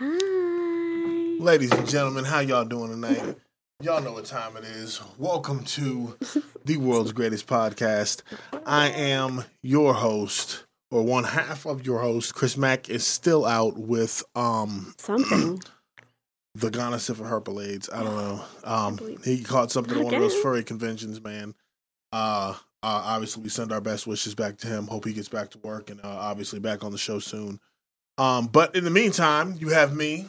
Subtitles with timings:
[0.00, 1.36] Hi.
[1.40, 3.36] Ladies and gentlemen, how y'all doing tonight?
[3.82, 5.00] Y'all know what time it is.
[5.18, 6.16] Welcome to
[6.64, 8.22] the world's greatest podcast.
[8.64, 12.32] I am your host, or one half of your host.
[12.32, 15.58] Chris Mack is still out with um Something.
[16.54, 17.92] the gonosypha herpelades.
[17.92, 18.44] I don't know.
[18.62, 21.56] Um he caught something at one of those furry conventions, man.
[22.12, 24.86] Uh, uh obviously we send our best wishes back to him.
[24.86, 27.58] Hope he gets back to work and uh, obviously back on the show soon.
[28.18, 30.28] Um, but in the meantime, you have me,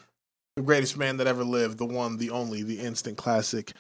[0.56, 3.74] the greatest man that ever lived, the one, the only, the instant classic.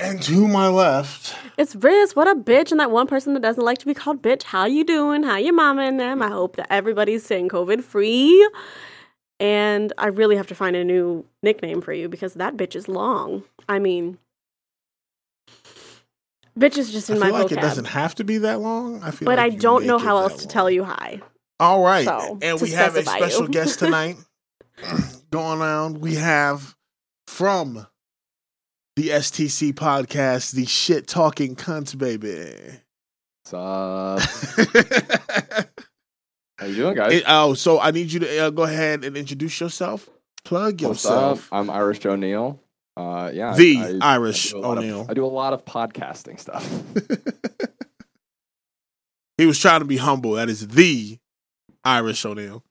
[0.00, 2.14] And to my left, It's Riz.
[2.14, 2.70] What a bitch.
[2.70, 4.44] And that one person that doesn't like to be called bitch.
[4.44, 5.24] How you doing?
[5.24, 6.22] How your mama and them?
[6.22, 8.48] I hope that everybody's staying COVID free.
[9.40, 12.86] And I really have to find a new nickname for you because that bitch is
[12.88, 13.42] long.
[13.68, 14.18] I mean,
[16.58, 17.58] bitch is just I in feel my like vocab.
[17.58, 19.02] it doesn't have to be that long.
[19.02, 21.20] I feel but like I don't know how else to tell you hi.
[21.60, 22.04] All right.
[22.04, 23.48] So, and we have a special you.
[23.48, 24.16] guest tonight
[25.30, 26.00] going on.
[26.00, 26.74] We have
[27.26, 27.86] from
[28.96, 32.54] the STC podcast, the shit talking cunts, baby.
[33.50, 34.20] What's up?
[36.58, 37.12] How you doing, guys?
[37.14, 40.08] It- oh, so I need you to uh, go ahead and introduce yourself.
[40.44, 41.52] Plug What's yourself.
[41.52, 41.58] up?
[41.58, 42.60] I'm Irish O'Neill.
[42.96, 45.06] Uh, yeah, The I- I- Irish I do a lot of- O'Neill.
[45.08, 46.68] I do a lot of podcasting stuff.
[49.36, 50.32] he was trying to be humble.
[50.32, 51.18] That is the
[51.84, 52.64] Irish O'Neill.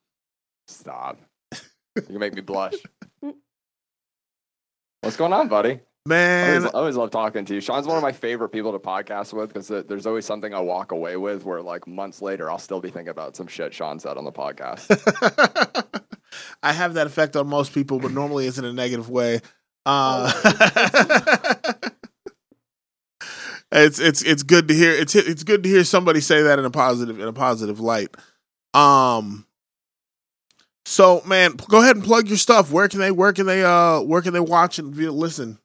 [0.68, 1.20] Stop.
[1.96, 2.76] You can make me blush.
[5.02, 5.72] What's going on, buddy?
[5.72, 7.60] I Man, always, I always love talking to you.
[7.60, 10.92] Sean's one of my favorite people to podcast with because there's always something I walk
[10.92, 14.16] away with where, like, months later, I'll still be thinking about some shit Sean said
[14.16, 14.86] on the podcast.
[16.64, 19.42] I have that effect on most people, but normally it's in a negative way.
[19.86, 20.32] Uh,
[23.72, 24.92] it's it's it's good to hear.
[24.92, 28.16] It's it's good to hear somebody say that in a positive in a positive light.
[28.78, 29.46] Um.
[30.86, 32.72] So, man, go ahead and plug your stuff.
[32.72, 33.12] Where can they?
[33.12, 33.64] Where can they?
[33.64, 35.60] Uh, where can they watch and listen?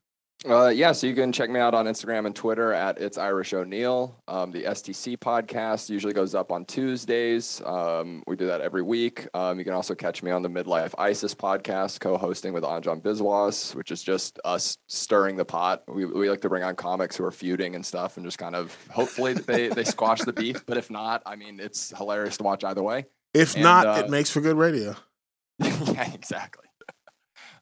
[0.44, 3.52] Uh, yeah, so you can check me out on Instagram and Twitter at It's Irish
[3.52, 4.20] O'Neill.
[4.26, 7.62] Um, the STC podcast usually goes up on Tuesdays.
[7.64, 9.28] Um, we do that every week.
[9.34, 13.72] Um, you can also catch me on the Midlife ISIS podcast, co-hosting with Anjan Biswas,
[13.76, 15.84] which is just us stirring the pot.
[15.86, 18.56] We, we like to bring on comics who are feuding and stuff, and just kind
[18.56, 20.66] of hopefully they they squash the beef.
[20.66, 23.06] But if not, I mean, it's hilarious to watch either way.
[23.32, 24.96] If And, not, uh, it makes for good radio.
[25.58, 26.66] yeah, exactly.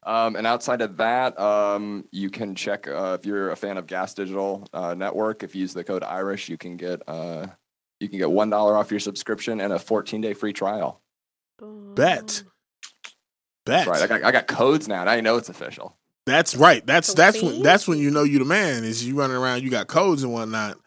[0.03, 3.85] Um, and outside of that, um, you can check uh, if you're a fan of
[3.85, 5.43] Gas Digital uh, Network.
[5.43, 7.47] If you use the code Irish, you can get uh,
[7.99, 11.01] you can get one dollar off your subscription and a 14 day free trial.
[11.59, 11.95] Bet.
[11.95, 12.43] Bet.
[13.65, 14.01] That's right.
[14.01, 15.03] I got I got codes now.
[15.03, 15.95] Now I know it's official.
[16.25, 16.85] That's right.
[16.85, 18.83] That's that's when that's when you know you the man.
[18.83, 20.79] Is you running around, you got codes and whatnot.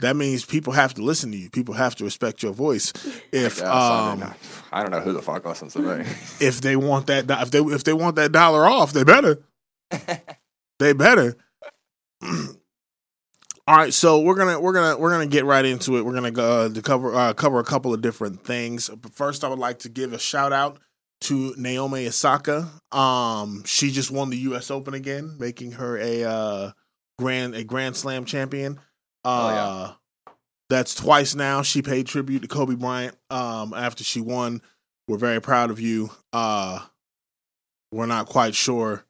[0.00, 1.50] That means people have to listen to you.
[1.50, 2.92] People have to respect your voice.
[3.32, 4.34] If Yeah, so I, um
[4.72, 6.04] I don't know who the fuck listens to me.
[6.40, 9.42] if they want that if they if they want that dollar off, they better.
[10.80, 11.36] They better.
[12.22, 16.04] All right, so we're gonna we're gonna we're gonna get right into it.
[16.04, 18.88] We're gonna go uh, to cover uh, cover a couple of different things.
[18.88, 20.80] But first, I would like to give a shout out
[21.22, 22.68] to Naomi Osaka.
[22.90, 24.70] Um, she just won the U.S.
[24.70, 26.70] Open again, making her a uh,
[27.18, 28.80] grand a Grand Slam champion.
[29.24, 29.92] Uh, Oh, yeah.
[30.68, 31.62] That's twice now.
[31.62, 34.62] She paid tribute to Kobe Bryant um, after she won.
[35.08, 36.10] We're very proud of you.
[36.32, 36.78] Uh,
[37.90, 39.04] we're not quite sure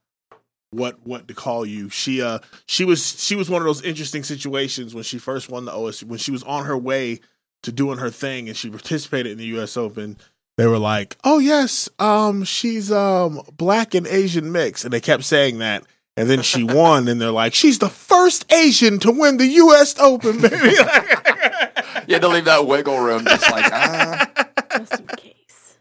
[0.71, 1.89] what what to call you.
[1.91, 5.65] She uh she was she was one of those interesting situations when she first won
[5.65, 7.21] the OSU when she was on her way
[7.65, 10.17] to doing her thing and she participated in the US Open.
[10.57, 15.25] They were like, "Oh yes, um she's um black and Asian mix." And they kept
[15.25, 15.85] saying that.
[16.17, 19.99] And then she won and they're like, "She's the first Asian to win the US
[19.99, 20.57] Open, baby."
[22.07, 24.31] you had to leave that wiggle room, just like ah.
[24.79, 25.79] Just in case.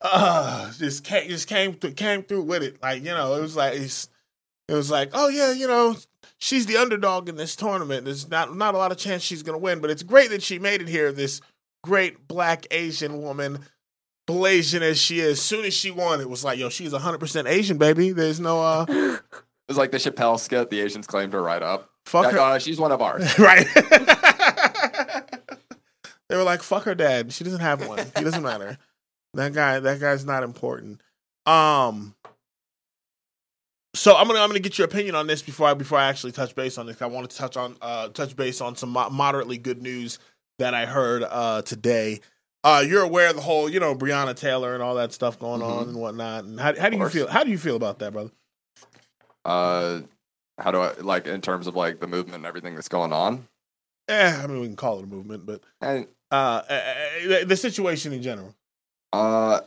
[0.00, 2.82] uh, just came, just came through, came through with it.
[2.82, 4.08] Like you know, it was like it's,
[4.68, 5.96] it was like, oh yeah, you know,
[6.38, 8.04] she's the underdog in this tournament.
[8.04, 10.58] There's not not a lot of chance she's gonna win, but it's great that she
[10.58, 11.12] made it here.
[11.12, 11.40] This
[11.84, 13.60] great black Asian woman,
[14.30, 15.32] Blasian as she is.
[15.38, 18.12] As soon as she won, it was like, yo, she's 100 percent Asian, baby.
[18.12, 19.20] There's no uh, It
[19.68, 20.70] was like the Chappelle skit.
[20.70, 21.90] The Asians claimed her right up.
[22.06, 22.40] fuck Like, her.
[22.40, 23.38] uh, she's one of ours.
[23.38, 23.66] right.
[26.28, 27.32] they were like, "Fuck her dad.
[27.32, 27.98] She doesn't have one.
[28.16, 28.78] He doesn't matter.
[29.34, 29.78] That guy.
[29.80, 31.00] That guy's not important."
[31.46, 32.14] Um.
[33.94, 36.32] So I'm gonna I'm gonna get your opinion on this before I before I actually
[36.32, 37.02] touch base on this.
[37.02, 40.18] I want to touch on uh touch base on some mo- moderately good news
[40.60, 42.20] that I heard uh today.
[42.62, 45.62] Uh, you're aware of the whole you know Breonna Taylor and all that stuff going
[45.62, 45.88] on Mhm.
[45.88, 46.44] and whatnot.
[46.44, 47.26] And how how do you feel?
[47.28, 48.30] How do you feel about that, brother?
[49.44, 50.00] Uh,
[50.58, 53.48] how do I like in terms of like the movement and everything that's going on?
[54.08, 57.56] Eh, I mean we can call it a movement, but And uh, uh, uh, the
[57.56, 58.54] situation in general.
[59.12, 59.60] uh,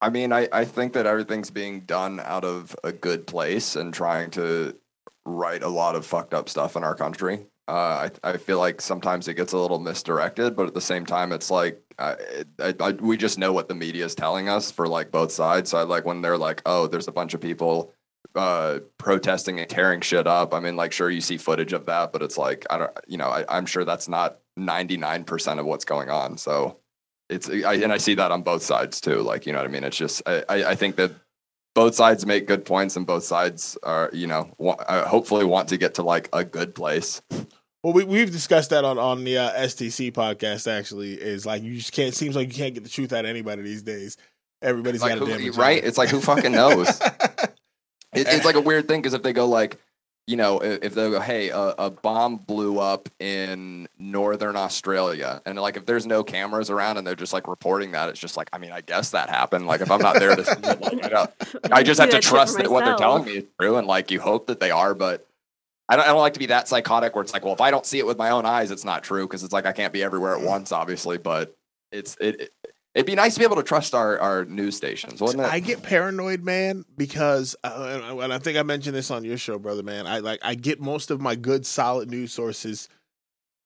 [0.00, 3.94] I mean, I, I think that everything's being done out of a good place and
[3.94, 4.76] trying to
[5.24, 7.46] right a lot of fucked up stuff in our country.
[7.66, 11.06] Uh, I, I feel like sometimes it gets a little misdirected, but at the same
[11.06, 12.16] time, it's like I,
[12.58, 15.70] I, I, we just know what the media is telling us for like both sides.
[15.70, 17.94] So I like when they're like, oh, there's a bunch of people
[18.34, 20.52] uh, protesting and tearing shit up.
[20.52, 23.16] I mean, like, sure, you see footage of that, but it's like, I don't, you
[23.16, 26.36] know, I, I'm sure that's not 99% of what's going on.
[26.36, 26.78] So
[27.30, 29.22] it's, I, and I see that on both sides too.
[29.22, 29.84] Like, you know what I mean?
[29.84, 31.12] It's just, I, I think that
[31.74, 35.68] both sides make good points and both sides are, you know, wa- uh, hopefully want
[35.70, 37.20] to get to like a good place.
[37.82, 40.70] Well, we we've discussed that on on the uh, STC podcast.
[40.72, 42.14] Actually, is like you just can't.
[42.14, 44.16] Seems like you can't get the truth out of anybody these days.
[44.62, 45.84] Everybody's Like, got a who- damn right?
[45.84, 46.98] It's like, who fucking knows?
[48.14, 49.76] It, it's like a weird thing because if they go like,
[50.26, 55.42] you know, if, if they go, hey, a, a bomb blew up in northern Australia,
[55.44, 58.36] and like if there's no cameras around and they're just like reporting that, it's just
[58.36, 59.66] like, I mean, I guess that happened.
[59.66, 61.28] Like if I'm not there to see it, like, I,
[61.78, 64.20] I just have to trust that what they're telling me is true, and like you
[64.20, 65.26] hope that they are, but.
[65.86, 67.70] I don't, I don't like to be that psychotic where it's like, well, if I
[67.70, 69.92] don't see it with my own eyes, it's not true because it's like I can't
[69.92, 71.18] be everywhere at once, obviously.
[71.18, 71.54] But
[71.92, 72.52] it's it, it
[72.94, 75.52] it'd be nice to be able to trust our, our news stations, wouldn't it?
[75.52, 79.58] I get paranoid, man, because uh, and I- think I mentioned this on your show,
[79.58, 80.06] brother, man.
[80.06, 82.88] I like I get most of my good, solid news sources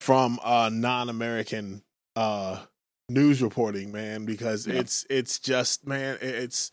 [0.00, 1.82] from uh, non-American
[2.16, 2.60] uh,
[3.08, 4.80] news reporting, man, because Yeah.
[4.80, 6.70] it's it's just man, it's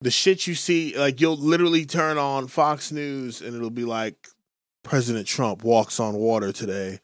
[0.00, 0.96] the shit you see.
[0.96, 4.28] Like you'll literally turn on Fox News and it'll be like
[4.82, 7.00] President Trump walks on water today,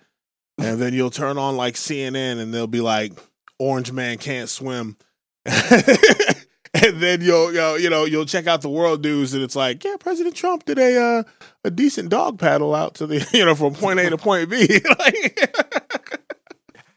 [0.59, 3.13] and then you'll turn on like CNN and they'll be like
[3.61, 4.97] Orange Man can't swim.
[5.47, 9.85] and then you'll, you'll you know you'll check out the world news and it's like
[9.85, 11.23] yeah President Trump did a uh,
[11.65, 14.81] a decent dog paddle out to the you know from point A to point B
[14.99, 15.51] like,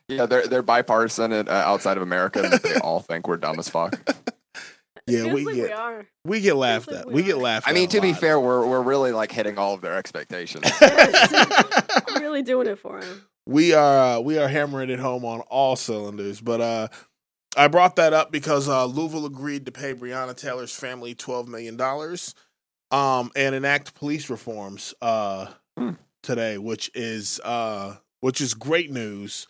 [0.09, 3.69] Yeah, they're they're bipartisan and, uh, outside of America, they all think we're dumb as
[3.69, 3.97] fuck.
[5.07, 6.05] yeah we like get we are.
[6.25, 8.39] we get laughed like at we we get laughed I mean, a to be fair,
[8.39, 10.65] we're we're really like hitting all of their expectations.
[10.81, 13.25] I'm really doing it for him.
[13.45, 16.41] We are uh, we are hammering it home on all cylinders.
[16.41, 16.87] But uh,
[17.57, 21.77] I brought that up because uh, Louisville agreed to pay Breonna Taylor's family twelve million
[21.77, 22.35] dollars,
[22.91, 25.47] um, and enact police reforms uh,
[25.77, 25.91] Hmm.
[26.21, 29.47] today, which is uh, which is great news.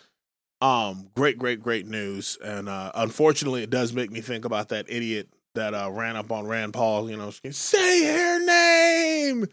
[0.61, 2.37] Um, great, great, great news.
[2.43, 6.31] And uh, unfortunately, it does make me think about that idiot that uh, ran up
[6.31, 7.09] on Rand Paul.
[7.09, 9.45] You know, say her name.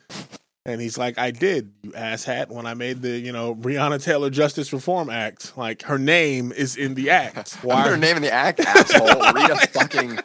[0.66, 4.28] And he's like, I did, you asshat, when I made the, you know, Breonna Taylor
[4.28, 5.56] Justice Reform Act.
[5.56, 7.52] Like, her name is in the act.
[7.62, 9.06] Why her name in the act, asshole?
[9.34, 10.18] Read a fucking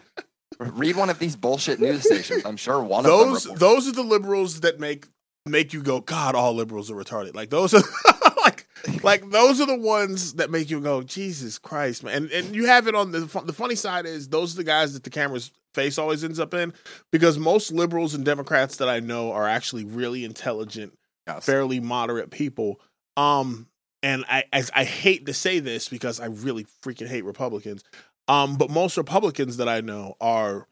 [0.60, 2.46] read one of these bullshit news stations.
[2.46, 3.60] I'm sure one those of them.
[3.60, 5.08] those are the liberals that make
[5.46, 7.36] make you go, God, all liberals are retarded.
[7.36, 7.84] Like those are
[8.44, 8.68] like
[9.04, 12.16] like those are the ones that make you go, Jesus Christ, man.
[12.16, 14.94] And and you have it on the the funny side is those are the guys
[14.94, 16.74] that the camera's face always ends up in
[17.12, 21.46] because most liberals and Democrats that I know are actually really intelligent Yes.
[21.46, 22.80] fairly moderate people.
[23.18, 23.68] Um,
[24.04, 27.84] and I, I I hate to say this because I really freaking hate Republicans.
[28.28, 30.68] Um, but most Republicans that I know are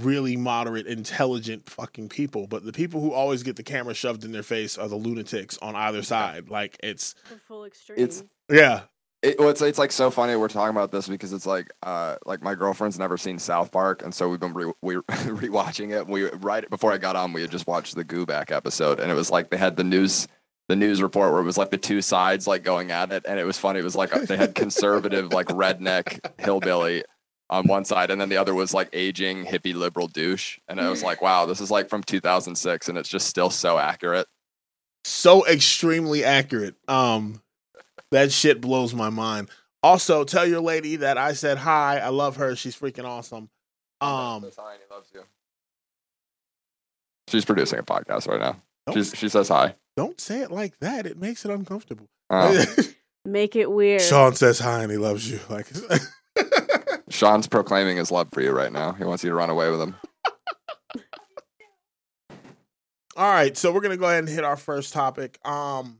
[0.00, 2.46] really moderate, intelligent fucking people.
[2.46, 5.58] But the people who always get the camera shoved in their face are the lunatics
[5.58, 6.48] on either side.
[6.48, 7.98] Like it's The full extreme.
[7.98, 8.82] It's- yeah.
[9.20, 12.16] It, well, it's it's like so funny we're talking about this because it's like uh
[12.24, 16.06] like my girlfriend's never seen South Park and so we've been re- we rewatching it.
[16.06, 19.14] We right before I got on, we had just watched the Gooback episode and it
[19.14, 20.28] was like they had the news
[20.68, 23.40] the news report where it was like the two sides like going at it and
[23.40, 23.80] it was funny.
[23.80, 27.02] It was like they had conservative like redneck hillbilly
[27.50, 30.90] on one side and then the other was like aging hippie liberal douche and I
[30.90, 34.28] was like wow this is like from 2006 and it's just still so accurate.
[35.04, 36.76] so extremely accurate.
[36.86, 37.40] Um,
[38.10, 39.48] that shit blows my mind.
[39.82, 41.98] Also, tell your lady that I said hi.
[41.98, 42.56] I love her.
[42.56, 43.48] She's freaking awesome.
[44.00, 45.22] Um, Says hi and he loves you.
[47.28, 48.62] She's producing a podcast right now.
[48.92, 49.74] She's, she says hi.
[49.96, 51.06] don't say it like that.
[51.06, 52.06] It makes it uncomfortable.
[52.30, 52.64] Oh.
[53.24, 54.00] Make it weird.
[54.00, 55.38] Sean says hi and he loves you.
[55.50, 55.66] Like,
[57.10, 58.92] Sean's proclaiming his love for you right now.
[58.92, 59.96] He wants you to run away with him.
[63.16, 63.56] all right.
[63.56, 65.38] So we're gonna go ahead and hit our first topic.
[65.46, 65.98] Um,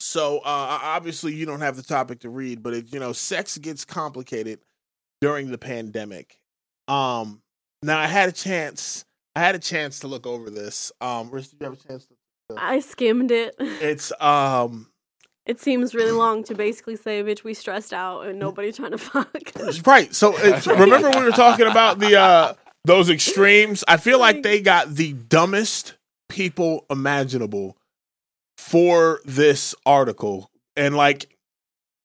[0.00, 3.58] so uh, obviously you don't have the topic to read, but it, you know, sex
[3.58, 4.60] gets complicated
[5.20, 6.38] during the pandemic.
[6.86, 7.42] Um,
[7.82, 9.04] now I had a chance.
[9.34, 10.92] I had a chance to look over this.
[11.00, 12.06] Um, Riz, did you have a chance?
[12.06, 12.14] To,
[12.56, 13.54] I skimmed it.
[13.58, 14.88] it's um.
[15.46, 18.98] It seems really long to basically say, bitch, we stressed out and nobody trying to
[18.98, 19.52] fuck.
[19.86, 20.14] Right.
[20.14, 23.84] So it's, remember we were talking about the uh those extremes.
[23.88, 25.94] I feel like they got the dumbest
[26.28, 27.77] people imaginable
[28.58, 31.34] for this article, and like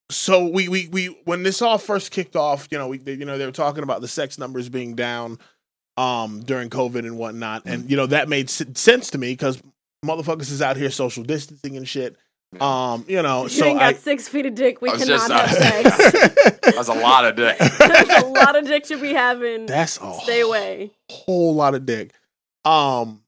[0.10, 3.26] so we we we when this all first kicked off, you know, we they, you
[3.26, 5.40] know they were talking about the sex numbers being down
[5.98, 9.62] um during COVID and whatnot, and you know that made s- sense to me because
[10.06, 12.16] motherfuckers is out here social distancing and shit.
[12.62, 13.98] Um, you know, If you so ain't got I.
[13.98, 16.60] six feet of dick, we cannot just, have uh, sex.
[16.76, 17.58] That's a lot of dick.
[17.80, 19.66] There's a lot of dick to be having.
[19.66, 20.92] That's a Stay away.
[21.10, 22.14] whole lot of dick.
[22.64, 23.23] Um,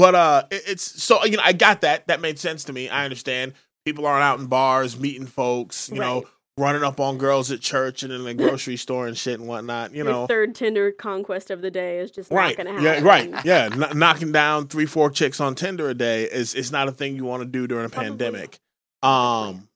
[0.00, 2.06] but uh, it- it's so you know I got that.
[2.08, 2.88] That made sense to me.
[2.88, 3.52] I understand
[3.84, 5.88] people aren't out in bars meeting folks.
[5.90, 6.24] You know,
[6.56, 9.92] running up on girls at church and in the grocery store and shit and whatnot.
[9.92, 12.56] You Your know, third Tinder conquest of the day is just right?
[12.58, 13.04] not going to happen.
[13.04, 13.34] Yeah, right.
[13.44, 16.92] Yeah, Kn- knocking down three, four chicks on Tinder a day is is not a
[16.92, 18.10] thing you want to do during a Probably.
[18.10, 18.58] pandemic.
[19.02, 19.68] Um,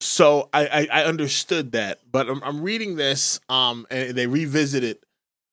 [0.00, 4.98] so I, I I understood that, but I'm, I'm reading this um and they revisited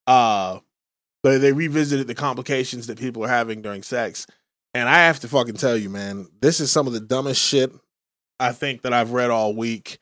[0.07, 0.57] uh
[1.23, 4.25] they they revisited the complications that people are having during sex,
[4.73, 7.71] and I have to fucking tell you, man, this is some of the dumbest shit
[8.39, 9.99] I think that I've read all week.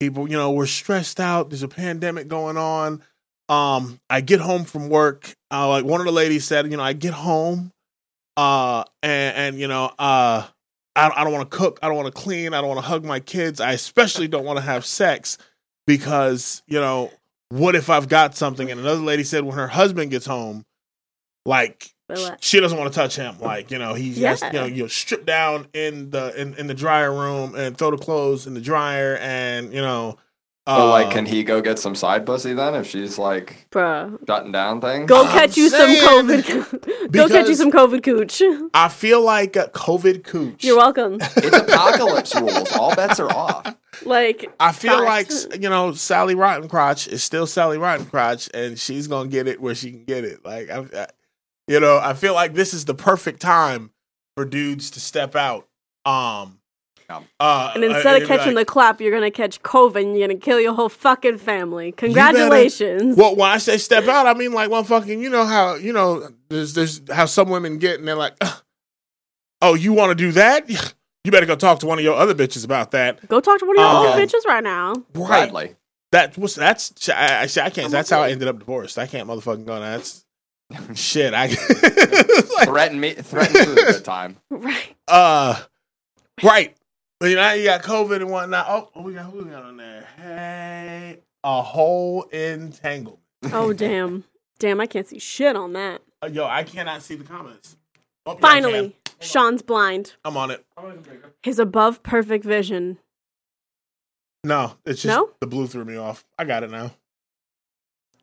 [0.00, 1.50] People, you know, we're stressed out.
[1.50, 3.02] There's a pandemic going on.
[3.48, 5.34] Um, I get home from work.
[5.50, 7.72] Uh, like one of the ladies said, you know, I get home,
[8.36, 10.46] uh, and and you know, uh,
[10.94, 11.78] I, I don't want to cook.
[11.82, 12.52] I don't want to clean.
[12.52, 13.60] I don't want to hug my kids.
[13.60, 15.38] I especially don't want to have sex
[15.86, 17.10] because you know,
[17.50, 18.70] what if I've got something?
[18.70, 20.64] And another lady said when her husband gets home,
[21.46, 22.46] like Relax.
[22.46, 23.38] she doesn't want to touch him.
[23.40, 24.52] Like you know, he's has Yeah.
[24.52, 27.98] you know you strip down in the in, in the dryer room and throw the
[27.98, 30.18] clothes in the dryer, and you know.
[30.66, 34.18] But like, uh, can he go get some side pussy then if she's like Bruh.
[34.26, 35.08] shutting down things?
[35.08, 37.10] Go I'm catch you some COVID.
[37.10, 38.42] Go catch you some COVID cooch.
[38.74, 40.62] I feel like uh, COVID cooch.
[40.62, 41.16] You're welcome.
[41.22, 42.70] It's apocalypse rules.
[42.72, 43.74] All bets are off.
[44.04, 45.46] Like, I feel Facts.
[45.50, 49.74] like you know Sally Rottencrotch is still Sally Rottencrotch, and she's gonna get it where
[49.74, 50.44] she can get it.
[50.44, 51.06] Like I, I,
[51.66, 53.90] you know, I feel like this is the perfect time
[54.36, 55.68] for dudes to step out.
[56.04, 56.58] Um,
[57.40, 60.28] uh, and instead uh, of catching like- the clap, you're gonna catch COVID and you're
[60.28, 61.92] gonna kill your whole fucking family.
[61.92, 63.16] Congratulations.
[63.16, 65.20] well, when I say step out, I mean like one fucking.
[65.20, 68.36] You know how you know there's there's how some women get, and they're like,
[69.62, 70.68] oh, you want to do that?
[71.28, 73.28] You better go talk to one of your other bitches about that.
[73.28, 74.94] Go talk to one of your Uh, old bitches right now.
[75.12, 75.50] Right.
[75.52, 75.76] Bradley.
[76.10, 77.78] That was that's I, I, I can't.
[77.80, 78.98] I'm That's how I ended up divorced.
[78.98, 79.78] I can't motherfucking go.
[79.78, 80.24] That's
[80.94, 81.34] shit.
[81.34, 81.58] I like,
[82.66, 83.12] Threaten me.
[83.12, 84.38] Threaten food at the time.
[84.48, 84.96] Right.
[85.06, 85.60] uh
[86.42, 86.74] right.
[87.20, 88.64] But now you got COVID and whatnot.
[88.66, 90.08] Oh, what we got who we got on there?
[90.16, 93.20] Hey, a whole entanglement.
[93.52, 94.24] Oh damn.
[94.58, 96.00] Damn, I can't see shit on that.
[96.22, 97.76] Uh, yo, I cannot see the comments.
[98.24, 99.07] Oh, yeah, I Finally, can.
[99.20, 100.14] Sean's blind.
[100.24, 100.64] I'm on it.
[101.42, 102.98] His above perfect vision.
[104.44, 105.30] No, it's just No?
[105.40, 106.24] the blue threw me off.
[106.38, 106.92] I got it now.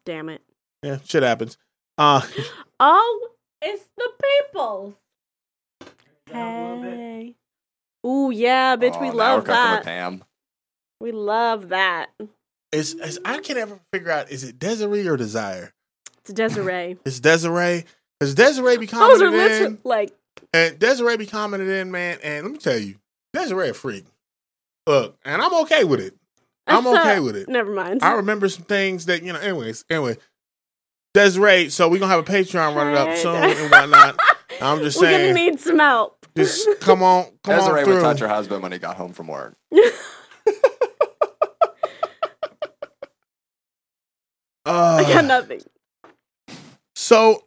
[0.06, 0.42] Damn it.
[0.84, 1.58] Yeah, shit happens.
[1.98, 2.22] Uh,
[2.80, 3.30] Oh,
[3.62, 4.96] it's the people.
[6.32, 7.36] Hey.
[8.06, 9.84] Ooh, yeah, bitch, we Oh, now love we're cooking with that.
[9.86, 10.24] Pam.
[11.00, 12.10] We love that.
[12.72, 15.74] it's, it's I can't ever figure out is it Desiree or Desire?
[16.20, 16.98] It's Desiree.
[17.06, 17.86] It's Desiree.
[18.20, 20.14] Because Desiree be Those commenting are literally in, like
[20.54, 22.20] and Desiree be commenting in, man.
[22.24, 22.96] And let me tell you,
[23.34, 24.06] Desiree a freak.
[24.88, 26.14] Look, and I'm okay with it.
[26.68, 27.48] I'm that's, okay with it.
[27.48, 28.04] Never mind.
[28.04, 29.40] I remember some things that you know.
[29.40, 30.18] Anyways, anyway,
[31.14, 31.70] Desiree.
[31.70, 34.20] So we're gonna have a Patreon running up soon and whatnot.
[34.62, 35.14] I'm just saying.
[35.14, 36.26] We're gonna need some help.
[36.36, 39.28] just come on, come Desiree on would touch her husband when he got home from
[39.28, 39.56] work.
[44.66, 45.62] Uh, I got nothing.
[46.96, 47.44] So,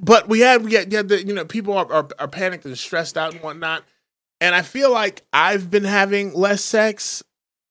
[0.00, 2.76] but we had we had, you the you know people are, are are panicked and
[2.78, 3.84] stressed out and whatnot,
[4.40, 7.22] and I feel like I've been having less sex,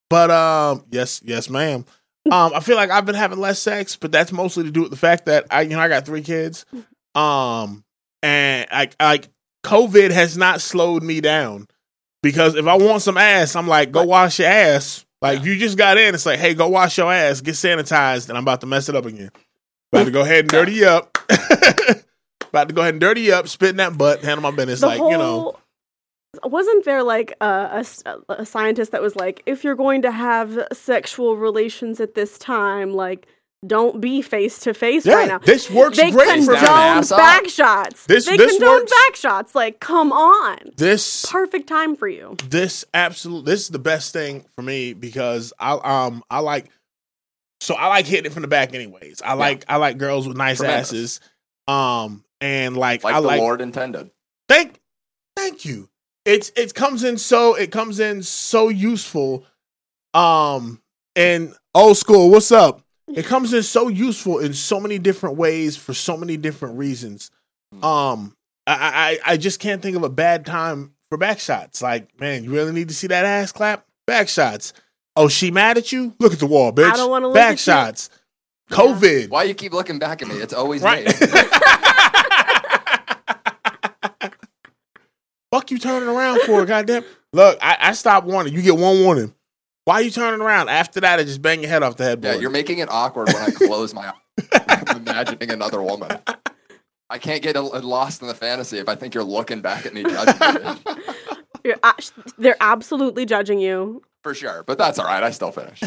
[0.09, 1.85] but um yes yes ma'am,
[2.31, 4.91] um I feel like I've been having less sex, but that's mostly to do with
[4.91, 6.65] the fact that I you know I got three kids,
[7.13, 7.83] um
[8.23, 9.29] and I like
[9.65, 11.67] COVID has not slowed me down.
[12.21, 15.05] Because if I want some ass, I'm like go wash your ass.
[15.21, 18.37] Like you just got in, it's like hey go wash your ass, get sanitized, and
[18.37, 19.29] I'm about to mess it up again.
[19.91, 21.17] About to go ahead and dirty up.
[22.55, 24.79] About to go ahead and dirty you up, spit in that butt, handle my business.
[24.81, 25.57] The like, whole, you know,
[26.43, 27.85] Wasn't there like a
[28.29, 32.93] a scientist that was like, if you're going to have sexual relations at this time,
[32.93, 33.27] like,
[33.65, 35.39] don't be face to face right now.
[35.39, 36.67] this works They great for condone me.
[36.69, 38.05] ass back shots.
[38.05, 38.91] This- they this condone works.
[39.07, 39.55] back shots.
[39.55, 40.57] Like, come on.
[40.77, 42.35] This Perfect time for you.
[42.49, 46.67] this absolute this is the best thing for me because I um I like
[47.61, 49.21] so I like hitting it from the back anyways.
[49.23, 50.91] I like I like girls with nice Tremendous.
[50.91, 51.19] asses.
[51.67, 54.11] Um and like, Like I the like Lord intended.
[54.47, 54.79] thank
[55.35, 55.89] thank you.
[56.25, 59.45] It's it comes in so it comes in so useful.
[60.13, 60.81] Um
[61.15, 62.81] and old school, what's up?
[63.13, 67.31] It comes in so useful in so many different ways for so many different reasons.
[67.83, 68.35] Um
[68.67, 71.81] I I I just can't think of a bad time for back shots.
[71.83, 73.85] Like, man, you really need to see that ass clap?
[74.07, 74.73] Back shots.
[75.15, 76.13] Oh, she mad at you?
[76.19, 76.91] Look at the wall, bitch.
[76.91, 77.57] I don't wanna look Back at you.
[77.57, 78.09] shots.
[78.71, 79.29] COVID.
[79.29, 80.35] Why you keep looking back at me?
[80.35, 81.05] It's always Right.
[81.05, 81.13] me.
[85.55, 87.05] Fuck you turning around for, goddamn.
[87.33, 88.53] Look, I, I stopped warning.
[88.53, 89.33] You get one warning.
[89.85, 90.67] Why are you turning around?
[90.67, 92.35] After that, I just bang your head off the headboard.
[92.35, 94.07] Yeah, you're making it awkward when I close my
[94.51, 94.61] eyes.
[94.89, 96.11] I'm imagining another woman.
[97.09, 99.93] I can't get a- lost in the fantasy if I think you're looking back at
[99.93, 100.75] me judging me,
[101.63, 101.93] You're, a-
[102.37, 104.01] they're absolutely judging you.
[104.23, 104.63] for sure.
[104.67, 105.23] But that's all right.
[105.23, 105.83] I still finished.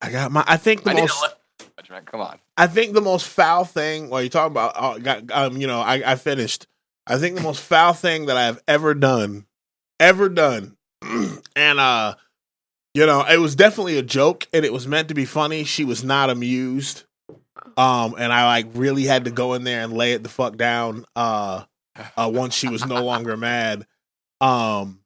[0.00, 0.42] I got my.
[0.46, 1.14] I think the I most.
[1.16, 2.06] to let judgment.
[2.06, 2.38] Come on.
[2.56, 4.08] I think the most foul thing.
[4.08, 6.66] While you're talking about, oh, got, um, you know, I, I finished.
[7.06, 9.46] I think the most foul thing that I've ever done,
[10.00, 10.76] ever done,
[11.56, 12.14] and uh,
[12.94, 15.64] you know, it was definitely a joke, and it was meant to be funny.
[15.64, 17.04] She was not amused,
[17.76, 20.56] um, and I like really had to go in there and lay it the fuck
[20.56, 21.04] down.
[21.14, 21.64] Uh,
[22.16, 23.86] uh, once she was no longer mad,
[24.40, 25.00] um,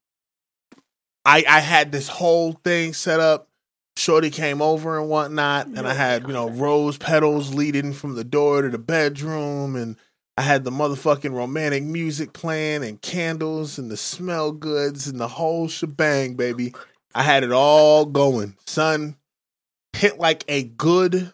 [1.25, 3.49] I I had this whole thing set up.
[3.97, 8.25] Shorty came over and whatnot, and I had you know rose petals leading from the
[8.25, 9.97] door to the bedroom, and
[10.37, 15.29] I had the motherfucking romantic music playing, and candles, and the smell goods, and the
[15.29, 16.73] whole shebang, baby.
[17.15, 18.57] I had it all going.
[18.67, 19.17] Son
[19.93, 21.33] hit like a good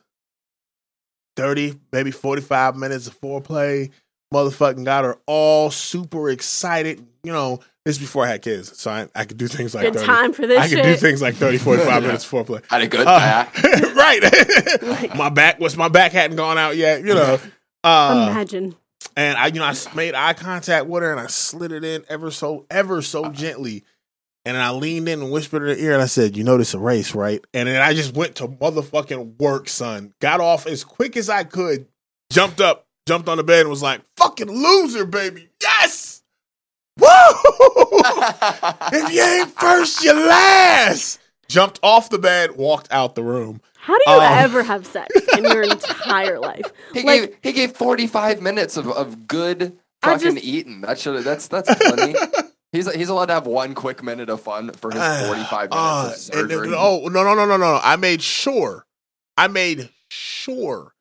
[1.36, 3.90] thirty, maybe forty-five minutes of foreplay.
[4.34, 7.06] Motherfucking got her all super excited.
[7.22, 9.84] You know, this is before I had kids, so I, I could do things like
[9.84, 10.84] Good 30 time for this I could shit.
[10.84, 12.62] do things like 30, 45 minutes of foreplay.
[12.68, 13.62] Had a good Uh, back.
[13.94, 15.14] right.
[15.16, 17.38] my back was my back hadn't gone out yet, you know.
[17.84, 18.74] Uh, Imagine.
[19.16, 22.04] And I, you know, I made eye contact with her and I slid it in
[22.08, 23.32] ever so, ever so uh-huh.
[23.32, 23.84] gently.
[24.44, 26.56] And then I leaned in and whispered in her ear and I said, "You know
[26.56, 30.14] this a race, right?" And then I just went to motherfucking work, son.
[30.20, 31.88] Got off as quick as I could,
[32.30, 36.22] jumped up, jumped on the bed, and was like, "Fucking loser, baby, yes,
[37.00, 37.08] woo!
[37.08, 43.60] if you ain't first, you last." Jumped off the bed, walked out the room.
[43.86, 46.72] How do you Um, ever have sex in your entire life?
[46.92, 50.80] He Like- gave he gave 45 minutes of, of good fucking just- eating.
[50.80, 52.14] That should that's that's plenty.
[52.72, 56.10] he's he's allowed to have one quick minute of fun for his 45 minutes Uh,
[56.12, 56.66] of surgery.
[56.66, 57.78] and- oh no no no no no!
[57.82, 58.86] I made sure,
[59.36, 60.94] I made sure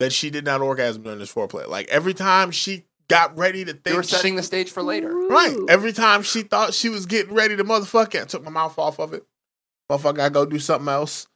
[0.00, 1.68] that she did not orgasm during this foreplay.
[1.68, 4.82] Like every time she got ready to you think, were she- setting the stage for
[4.82, 5.14] later.
[5.14, 5.56] right.
[5.68, 8.78] Every time she thought she was getting ready to motherfuck it, I took my mouth
[8.78, 9.24] off of it.
[9.90, 11.26] Motherfucker, I go do something else.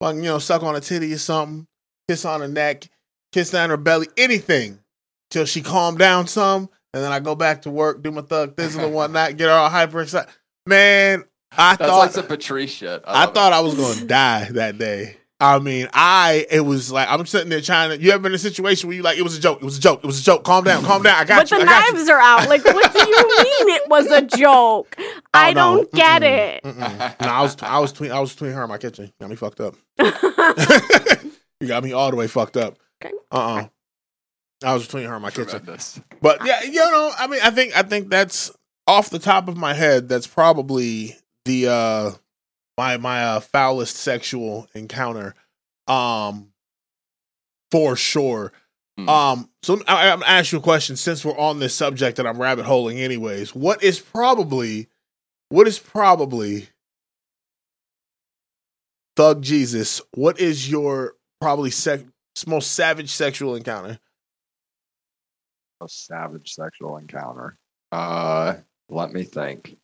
[0.00, 1.66] Fucking, you know, suck on a titty or something,
[2.08, 2.88] kiss on her neck,
[3.32, 4.78] kiss down her belly, anything,
[5.30, 8.56] till she calmed down some, and then I go back to work, do my thug
[8.56, 10.32] thizzle and whatnot, get her all hyper excited.
[10.66, 13.02] Man, I That's thought like some Patrice shit.
[13.06, 13.56] I love thought it.
[13.56, 15.16] I was going to die that day.
[15.42, 18.00] I mean, I it was like I'm sitting there trying to.
[18.02, 19.62] You ever been in a situation where you like it was a joke?
[19.62, 20.00] It was a joke.
[20.04, 20.44] It was a joke.
[20.44, 20.84] Calm down.
[20.84, 21.16] Calm down.
[21.16, 21.56] I got But you.
[21.58, 21.92] the I got you.
[21.94, 22.48] knives are out.
[22.48, 23.06] Like, what do you
[23.66, 24.96] mean it was a joke?
[25.32, 25.76] I no.
[25.76, 26.62] don't get it.
[26.62, 27.20] Mm-mm.
[27.22, 29.12] No, I was I was between I was between her and my kitchen.
[29.20, 29.76] Got me fucked up.
[29.98, 32.76] you got me all the way fucked up.
[33.02, 33.14] Okay.
[33.32, 33.66] Uh uh
[34.62, 35.48] I was between her and my kitchen.
[35.60, 36.00] Tremendous.
[36.20, 38.50] But yeah, you know, I mean, I think I think that's
[38.86, 40.06] off the top of my head.
[40.08, 42.10] That's probably the uh
[42.76, 45.34] my my uh, foulest sexual encounter,
[45.86, 46.52] um,
[47.70, 48.52] for sure.
[48.98, 49.08] Hmm.
[49.08, 52.26] Um, so I, I'm gonna ask you a question since we're on this subject that
[52.26, 53.54] I'm rabbit holing anyways.
[53.54, 54.88] What is probably,
[55.48, 56.68] what is probably,
[59.16, 60.00] Thug Jesus?
[60.14, 62.06] What is your probably sec-
[62.46, 63.98] most savage sexual encounter?
[65.82, 67.58] A savage sexual encounter.
[67.92, 68.54] Uh,
[68.88, 69.76] let me think.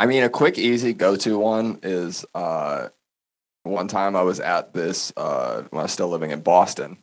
[0.00, 2.88] I mean, a quick, easy go-to one is uh,
[3.64, 6.96] one time I was at this uh, when I was still living in Boston.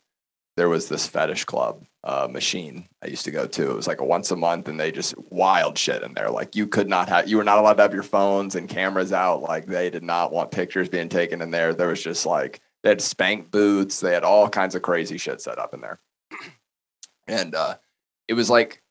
[0.55, 3.69] There was this fetish club uh, machine I used to go to.
[3.69, 6.31] It was like a once a month, and they just wild shit in there.
[6.31, 9.13] Like you could not have, you were not allowed to have your phones and cameras
[9.13, 9.43] out.
[9.43, 11.75] Like they did not want pictures being taken in there.
[11.75, 13.99] There was just like they had spank boots.
[13.99, 15.99] They had all kinds of crazy shit set up in there,
[17.27, 17.75] and uh,
[18.27, 18.81] it was like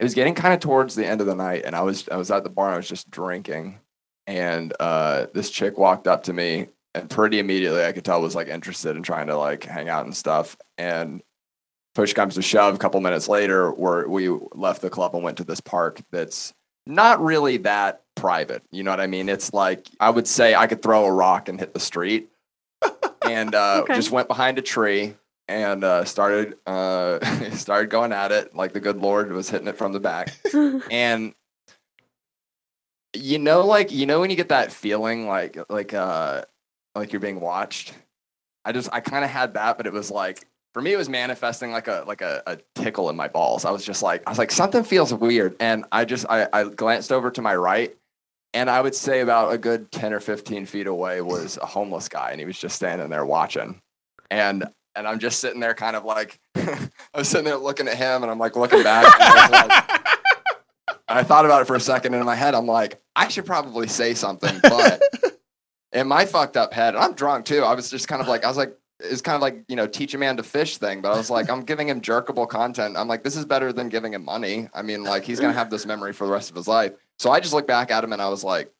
[0.00, 2.16] it was getting kind of towards the end of the night, and I was I
[2.16, 2.68] was at the bar.
[2.68, 3.78] And I was just drinking,
[4.26, 8.34] and uh, this chick walked up to me, and pretty immediately I could tell was
[8.34, 10.56] like interested in trying to like hang out and stuff.
[10.78, 11.22] And
[11.94, 15.36] push comes to shove, a couple minutes later, where we left the club and went
[15.36, 16.54] to this park that's
[16.86, 18.62] not really that private.
[18.70, 19.28] You know what I mean?
[19.28, 22.30] It's like I would say I could throw a rock and hit the street,
[23.22, 23.96] and uh, Okay.
[23.96, 25.14] just went behind a tree
[25.50, 27.18] and uh, started uh,
[27.50, 30.32] started going at it like the good Lord was hitting it from the back.
[30.90, 31.34] and
[33.14, 36.42] you know, like you know when you get that feeling like like uh
[36.94, 37.94] like you're being watched.
[38.64, 41.08] I just I kind of had that, but it was like for me it was
[41.08, 43.64] manifesting like a like a, a tickle in my balls.
[43.64, 46.64] I was just like I was like something feels weird, and I just I, I
[46.64, 47.96] glanced over to my right,
[48.54, 52.08] and I would say about a good 10 or 15 feet away was a homeless
[52.08, 53.80] guy, and he was just standing there watching.
[54.30, 57.96] And and I'm just sitting there, kind of like I was sitting there looking at
[57.96, 59.04] him, and I'm like looking back.
[59.04, 60.06] and I, like-
[61.08, 63.44] I thought about it for a second, and in my head, I'm like, I should
[63.46, 65.02] probably say something, but
[65.92, 67.62] in my fucked up head, and I'm drunk too.
[67.64, 69.86] I was just kind of like, I was like, it's kind of like you know,
[69.86, 71.00] teach a man to fish thing.
[71.02, 72.96] But I was like, I'm giving him jerkable content.
[72.96, 74.68] I'm like, this is better than giving him money.
[74.74, 76.92] I mean, like he's gonna have this memory for the rest of his life.
[77.18, 78.70] So I just looked back at him and I was like,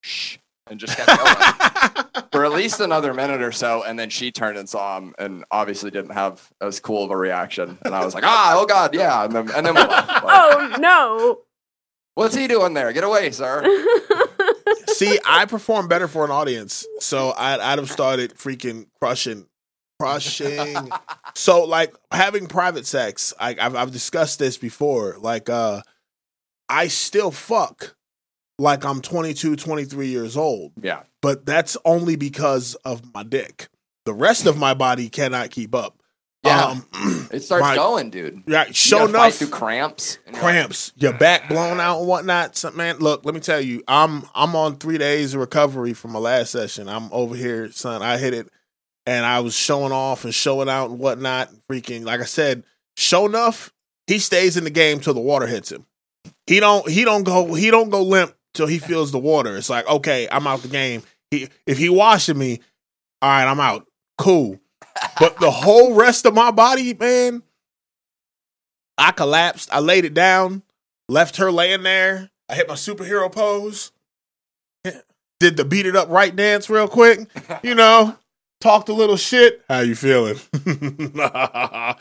[0.00, 3.82] shh, and just kept going for at least another minute or so.
[3.82, 7.16] And then she turned and saw him, and obviously didn't have as cool of a
[7.16, 7.78] reaction.
[7.84, 9.24] And I was like, ah, oh god, yeah.
[9.24, 10.08] And then and then we left.
[10.08, 11.40] Like, oh no.
[12.14, 12.92] what's he doing there?
[12.92, 13.62] Get away, sir.
[14.88, 19.46] See, I perform better for an audience, so I'd, I'd have started freaking crushing,
[19.98, 20.90] crushing.
[21.34, 25.16] so, like having private sex, I, I've I've discussed this before.
[25.18, 25.82] Like, uh,
[26.68, 27.96] I still fuck
[28.58, 31.00] like I'm 22, 23 years old, Yeah.
[31.22, 33.68] but that's only because of my dick.
[34.04, 35.98] The rest of my body cannot keep up.
[36.44, 36.64] Yeah.
[36.64, 36.86] Um,
[37.32, 38.42] It starts my- going, dude.
[38.46, 40.18] yeah, show enough through cramps.
[40.26, 42.54] you're like, cramps, your back blown out and whatnot.
[42.54, 46.12] So, man, look, let me tell you, I'm I'm on three days of recovery from
[46.12, 46.86] my last session.
[46.88, 48.02] I'm over here, son.
[48.02, 48.48] I hit it,
[49.06, 51.50] and I was showing off and showing out and whatnot.
[51.68, 52.62] Freaking, like I said,
[52.96, 53.72] show enough.
[54.06, 55.86] He stays in the game till the water hits him.
[56.46, 59.56] He don't he don't go he don't go limp till he feels the water.
[59.56, 61.02] It's like okay, I'm out the game.
[61.30, 62.60] He if he washing me,
[63.20, 63.86] all right, I'm out.
[64.16, 64.60] Cool.
[65.18, 67.42] But the whole rest of my body, man,
[68.96, 69.68] I collapsed.
[69.72, 70.62] I laid it down,
[71.08, 72.30] left her laying there.
[72.48, 73.90] I hit my superhero pose,
[75.40, 77.28] did the beat it up right dance real quick,
[77.62, 78.16] you know,
[78.60, 79.62] talked a little shit.
[79.68, 80.38] How you feeling?
[81.14, 81.98] Got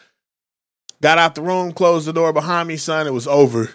[1.18, 3.08] out the room, closed the door behind me, son.
[3.08, 3.70] It was over.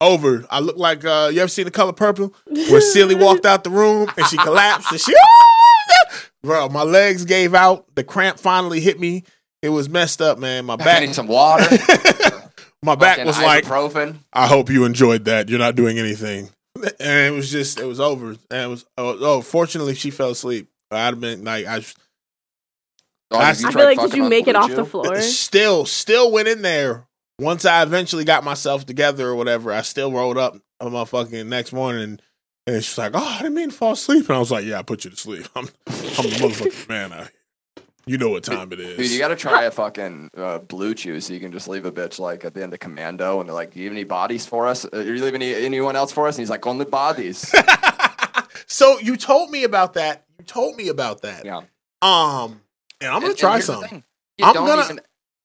[0.00, 0.46] Over.
[0.50, 2.34] I look like uh you ever seen the color purple?
[2.46, 5.12] Where Celie walked out the room and she collapsed and she
[6.42, 7.86] Bro, my legs gave out.
[7.94, 9.24] The cramp finally hit me.
[9.62, 10.64] It was messed up, man.
[10.64, 11.64] My I back need some water.
[12.82, 14.16] my back fucking was like ibuprofen.
[14.32, 15.50] I hope you enjoyed that.
[15.50, 16.48] You're not doing anything.
[16.98, 18.28] And it was just, it was over.
[18.28, 20.70] And it was, oh, oh fortunately, she fell asleep.
[20.90, 21.84] I'd have been like, I
[23.30, 25.20] Dog, have you I feel like did you make it Blue off the floor?
[25.20, 27.06] still, still went in there.
[27.40, 31.48] Once I eventually got myself together or whatever, I still rolled up on my fucking
[31.48, 32.20] next morning.
[32.66, 34.28] And she's like, oh, I didn't mean to fall asleep.
[34.28, 35.46] And I was like, yeah, I put you to sleep.
[35.56, 37.30] I'm, I'm the motherfucking man out here.
[38.06, 38.96] You know what time it is.
[38.96, 41.84] Dude, you got to try a fucking uh, blue chew so you can just leave
[41.84, 44.04] a bitch like at the end of Commando and they're like, "Do you have any
[44.04, 44.84] bodies for us?
[44.86, 47.54] Are you leaving any, anyone else for us?" And he's like, "Only bodies."
[48.66, 50.24] so you told me about that.
[50.38, 51.44] You told me about that.
[51.44, 51.58] yeah,
[52.02, 52.62] Um,
[53.00, 53.84] and I'm gonna And- try some.
[53.84, 54.02] I'm
[54.54, 55.00] don't gonna- even.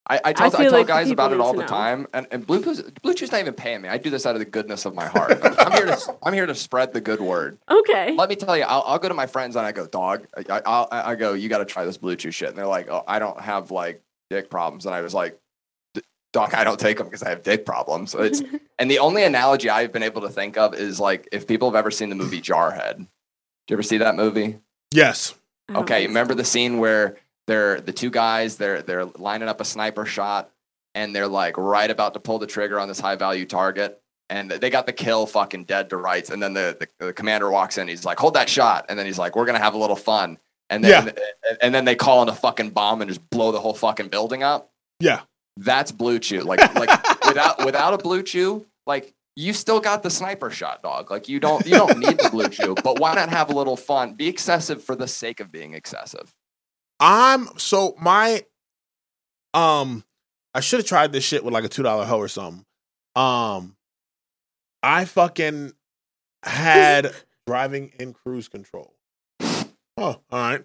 [0.08, 1.68] I, I tell, I feel tell like guys about it all the know.
[1.68, 3.90] time, and, and Blue Chew's, Blue Chew's not even paying me.
[3.90, 5.40] I do this out of the goodness of my heart.
[5.44, 7.58] I'm, I'm here to I'm here to spread the good word.
[7.70, 8.14] Okay.
[8.14, 10.62] Let me tell you, I'll, I'll go to my friends and I go, dog, I,
[10.66, 12.50] I'll, I go, you got to try this Blue Chew shit.
[12.50, 14.86] And they're like, oh, I don't have like dick problems.
[14.86, 15.40] And I was like,
[15.96, 18.12] "D- doc, I don't take them because I have dick problems.
[18.12, 18.44] So It's,
[18.80, 21.76] and the only analogy I've been able to think of is like, if people have
[21.76, 22.98] ever seen the movie Jarhead.
[22.98, 24.60] Do you ever see that movie?
[24.92, 25.34] Yes.
[25.74, 29.66] Okay, think remember the scene where they're the two guys, they're they're lining up a
[29.66, 30.52] sniper shot
[30.96, 34.02] and they're like right about to pull the trigger on this high value target.
[34.28, 36.32] And they got the kill fucking dead to rights.
[36.32, 38.88] And then the, the, the commander walks in, he's like, hold that shot.
[38.90, 40.40] And then he's like, we're gonna have a little fun.
[40.72, 43.60] And then and, and then they call in a fucking bomb and just blow the
[43.60, 44.72] whole fucking building up.
[45.00, 45.22] Yeah.
[45.58, 46.42] That's blue chew.
[46.42, 46.90] Like like
[47.28, 51.12] without without a blue chew, like you still got the sniper shot, dog.
[51.12, 53.78] Like you don't you don't need the blue chew, but why not have a little
[53.78, 54.14] fun?
[54.14, 56.34] Be excessive for the sake of being excessive.
[57.00, 58.44] I'm so my
[59.54, 60.04] um
[60.54, 62.66] I should have tried this shit with like a two dollar hoe or something.
[63.16, 63.76] Um
[64.84, 65.74] I fucking
[66.44, 67.14] had
[67.48, 68.94] driving in cruise control.
[69.42, 70.64] Oh, all right.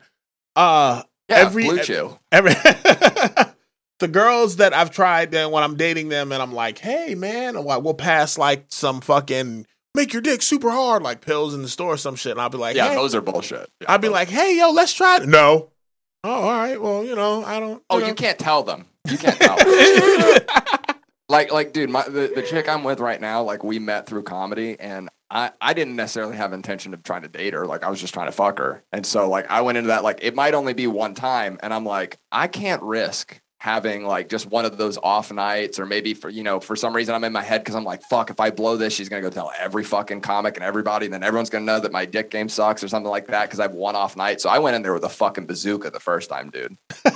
[0.56, 2.18] Uh Yeah, Every- blue chew.
[2.32, 2.52] every
[4.00, 7.54] the girls that I've tried then when I'm dating them and I'm like, hey man,
[7.54, 11.68] like, we'll pass like some fucking make your dick super hard, like pills in the
[11.68, 12.32] store or some shit.
[12.32, 12.94] And I'll be like, Yeah, hey.
[12.94, 13.68] those are bullshit.
[13.80, 15.26] Yeah, I'd be like, hey yo, let's try it.
[15.28, 15.70] No.
[16.22, 16.80] Oh, all right.
[16.80, 18.06] Well, you know, I don't oh, know.
[18.06, 18.86] you can't tell them.
[19.08, 19.56] You can't tell.
[19.56, 20.42] them.
[21.28, 24.24] like, like, dude, my the, the chick I'm with right now, like, we met through
[24.24, 27.66] comedy, and I I didn't necessarily have intention of trying to date her.
[27.66, 30.04] Like, I was just trying to fuck her, and so like I went into that
[30.04, 34.30] like it might only be one time, and I'm like, I can't risk having like
[34.30, 37.24] just one of those off nights or maybe for you know for some reason i'm
[37.24, 39.52] in my head because i'm like fuck if i blow this she's gonna go tell
[39.58, 42.82] every fucking comic and everybody and then everyone's gonna know that my dick game sucks
[42.82, 44.40] or something like that because i have one off night.
[44.40, 46.76] So i went in there with a fucking bazooka the first time dude.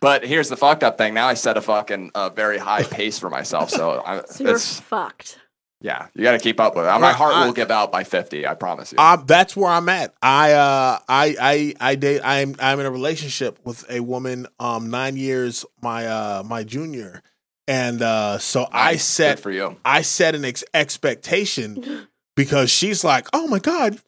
[0.00, 1.14] But here's the fucked up thing.
[1.14, 4.54] Now i set a fucking uh, very high pace for myself so I, So you're
[4.56, 5.38] it's fucked.
[5.82, 6.88] Yeah, you got to keep up with it.
[6.88, 8.46] My Right, heart I- will give out by 50.
[8.46, 8.98] I promise you.
[8.98, 10.14] Uh, that's where I'm at.
[10.22, 14.90] I uh I I I date I'm I'm in a relationship with a woman um
[14.90, 17.20] 9 years my uh my junior.
[17.66, 19.76] And uh so I set Good for you.
[19.84, 23.98] I set an ex- expectation because she's like, "Oh my god,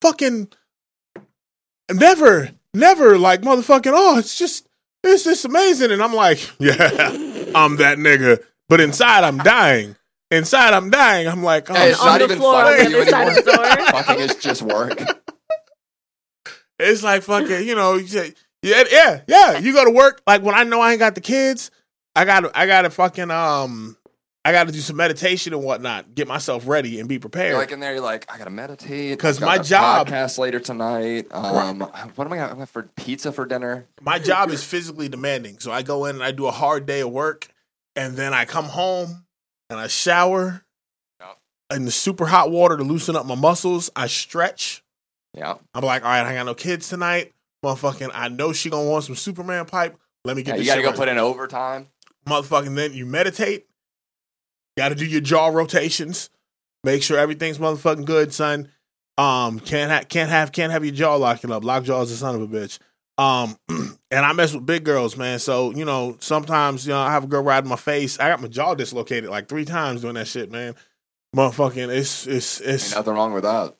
[0.00, 0.48] fucking
[1.92, 3.92] never, never like motherfucking.
[3.94, 4.68] Oh, it's just,
[5.04, 6.74] it's just amazing." And I'm like, "Yeah,
[7.54, 9.96] I'm that nigga," but inside I'm dying.
[10.30, 11.26] Inside I'm dying.
[11.26, 12.96] I'm like, "Oh, Hey, it's on not the even floor fun on for the you
[13.00, 13.86] other side of the anymore.
[14.02, 15.00] Fucking is just work.
[16.78, 19.58] it's like fucking, you know, you say, yeah, yeah, yeah.
[19.58, 21.70] You go to work like when I know I ain't got the kids,
[22.14, 23.96] I got to I got to fucking um,
[24.44, 27.50] I got to do some meditation and whatnot, get myself ready and be prepared.
[27.50, 30.38] You're like in there, you're like, I gotta meditate 'Cause I've my a job- podcast
[30.38, 31.26] later tonight.
[31.30, 33.86] Um, what am I gonna I'm gonna for pizza for dinner?
[34.02, 35.58] my job is physically demanding.
[35.58, 37.48] So I go in and I do a hard day of work,
[37.96, 39.24] and then I come home
[39.70, 40.64] and I shower
[41.74, 43.90] in the super hot water to loosen up my muscles.
[43.94, 44.82] I stretch.
[45.34, 47.32] Yeah, I'm like, all right, I got no kids tonight.
[47.64, 49.98] Motherfucking, I know she gonna want some Superman pipe.
[50.24, 50.98] Let me get yeah this you gotta go right.
[50.98, 51.88] put in overtime.
[52.26, 53.66] motherfucking then you meditate.
[54.76, 56.30] Got to do your jaw rotations.
[56.84, 58.70] Make sure everything's motherfucking good, son.
[59.16, 61.64] Um, can't ha- can't have can't have your jaw locking up.
[61.64, 62.78] Lockjaw is a son of a bitch.
[63.18, 65.38] Um, and I mess with big girls, man.
[65.40, 68.18] So you know, sometimes you know I have a girl ride my face.
[68.20, 70.74] I got my jaw dislocated like three times doing that shit, man.
[71.36, 73.74] Motherfucking, it's it's Ain't it's nothing wrong with that.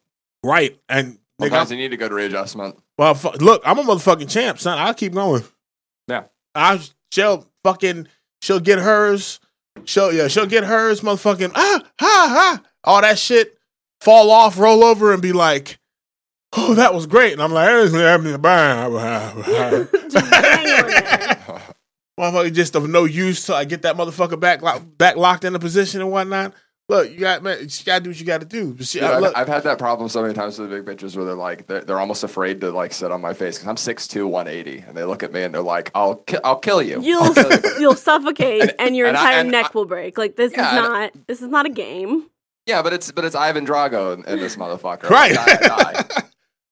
[0.44, 0.78] right.
[0.88, 2.76] And nigga, Sometimes I'm- you need a good readjustment.
[2.98, 4.76] well, fu- look, I'm a motherfucking champ, son.
[4.78, 5.44] I'll keep going.
[6.08, 6.24] Yeah.
[6.54, 6.80] I
[7.12, 8.08] she'll fucking
[8.42, 9.40] she'll get hers.
[9.84, 12.26] She'll yeah, she'll get hers, motherfucking ah ha
[12.58, 13.56] ha all that shit,
[14.00, 15.78] fall off, roll over, and be like,
[16.56, 17.34] Oh, that was great.
[17.34, 17.84] And I'm like, "Hey,
[20.08, 21.38] Just bang on there.
[22.18, 25.54] Motherfucker just of no use till I get that motherfucker back lock, back locked in
[25.54, 26.52] a position and whatnot.
[26.88, 28.74] Look, you got man, you gotta do what you gotta do.
[28.74, 31.14] But shit, Dude, I've, I've had that problem so many times with the big bitches
[31.14, 33.76] where they're like, they're, they're almost afraid to like sit on my face because I'm
[33.94, 34.84] 6'2", 180.
[34.88, 37.00] And they look at me and they're like, I'll, ki- I'll kill you.
[37.02, 40.18] You'll kill you." you'll suffocate and your and I- entire and neck I- will break.
[40.18, 42.26] Like this Yeah, is and- not this is not a game.
[42.66, 45.08] yeah, but it's but it's Ivan Drago in, in this motherfucker.
[45.10, 45.36] right.
[45.36, 46.22] Like, die, die.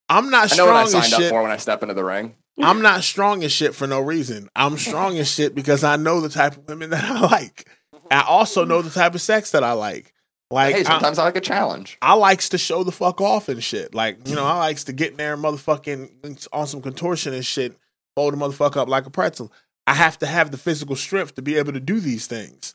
[0.09, 1.29] I'm not strong I know what I signed up shit.
[1.29, 2.35] for when I step into the ring.
[2.59, 4.49] I'm not strong as shit for no reason.
[4.55, 7.69] I'm strong as shit because I know the type of women that I like.
[8.09, 10.13] I also know the type of sex that I like.
[10.49, 11.97] Like hey, sometimes I, like a challenge.
[12.01, 13.93] I likes to show the fuck off and shit.
[13.93, 17.45] Like, you know, I likes to get in there and motherfucking on some contortion and
[17.45, 17.75] shit,
[18.15, 19.51] fold a motherfucker up like a pretzel.
[19.85, 22.73] I have to have the physical strength to be able to do these things.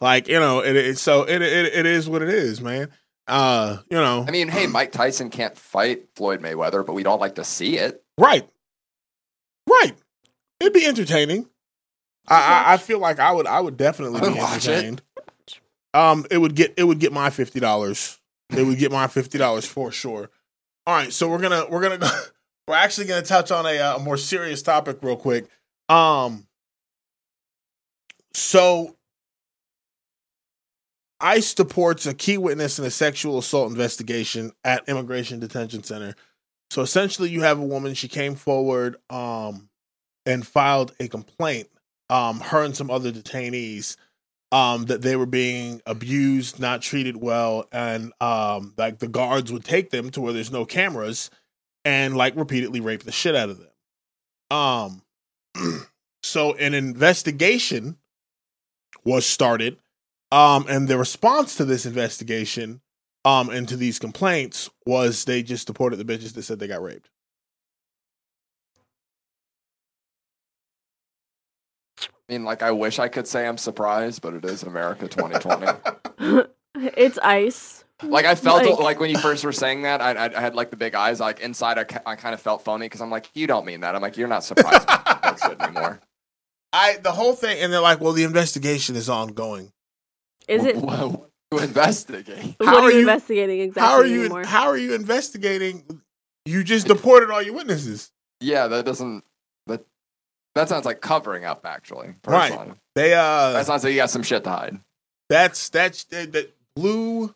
[0.00, 2.90] Like, you know, it, it so it, it it is what it is, man.
[3.26, 7.20] Uh, you know, I mean, hey, Mike Tyson can't fight Floyd Mayweather, but we don't
[7.20, 8.02] like to see it.
[8.18, 8.48] Right.
[9.68, 9.94] Right.
[10.60, 11.48] It'd be entertaining.
[12.28, 15.00] I, I I feel like I would I would definitely I would be watch it.
[15.94, 18.18] Um, it would get it would get my fifty dollars.
[18.50, 20.30] It would get my fifty dollars for sure.
[20.86, 22.08] All right, so we're gonna we're gonna go.
[22.68, 25.48] We're actually gonna touch on a, uh, a more serious topic real quick.
[25.88, 26.46] Um,
[28.34, 28.96] so
[31.22, 36.14] ICE deports a key witness in a sexual assault investigation at Immigration Detention Center.
[36.70, 37.94] So essentially, you have a woman.
[37.94, 39.68] She came forward um,
[40.26, 41.68] and filed a complaint.
[42.10, 43.96] Um, her and some other detainees
[44.52, 49.64] um, that they were being abused, not treated well, and um, like the guards would
[49.64, 51.30] take them to where there's no cameras
[51.86, 53.68] and like repeatedly rape the shit out of them.
[54.50, 55.02] Um,
[56.22, 57.96] so an investigation
[59.04, 59.78] was started,
[60.32, 62.80] um, and the response to this investigation
[63.24, 66.82] um, and to these complaints was they just deported the bitches that said they got
[66.82, 67.10] raped.
[72.00, 76.46] I mean, like, I wish I could say I'm surprised, but it is America 2020.
[76.96, 77.84] it's ice.
[78.02, 80.54] like, I felt Like- like, when you first were saying that, I, I, I had
[80.54, 81.20] like the big eyes.
[81.20, 83.94] Like inside, I, I kind of felt phony because I'm like, you don't mean that.
[83.94, 86.00] I'm like, you're not surprised by that shit anymore.
[86.72, 89.72] I the whole thing, and they're like, "Well, the investigation is ongoing."
[90.52, 90.76] Is it?
[90.76, 92.54] Whoa, to investigate?
[92.58, 94.20] What How are are you, you- investigating exactly how are you?
[94.20, 94.44] anymore?
[94.44, 96.00] How are you investigating?
[96.44, 98.10] You just deported all your witnesses.
[98.40, 99.24] Yeah, that doesn't.
[99.66, 99.84] That
[100.54, 101.64] that sounds like covering up.
[101.64, 102.50] Actually, Right.
[102.52, 102.74] personally.
[102.94, 104.78] They uh, That sounds like you got some shit to hide.
[105.28, 107.34] that's that's that, that blew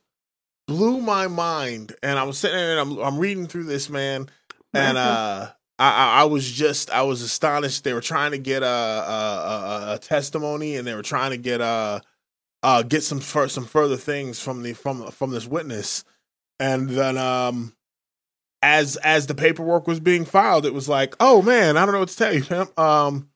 [0.66, 4.28] blew my mind and i was sitting there and i'm, I'm reading through this man
[4.74, 5.48] and uh
[5.78, 7.84] I, I I was just I was astonished.
[7.84, 11.36] They were trying to get a a, a, a testimony, and they were trying to
[11.36, 12.00] get uh
[12.66, 16.02] uh get some fur- some further things from the from from this witness,
[16.58, 17.74] and then um
[18.60, 22.00] as as the paperwork was being filed, it was like, oh man, I don't know
[22.00, 22.76] what to tell you, pimp.
[22.76, 23.30] Um,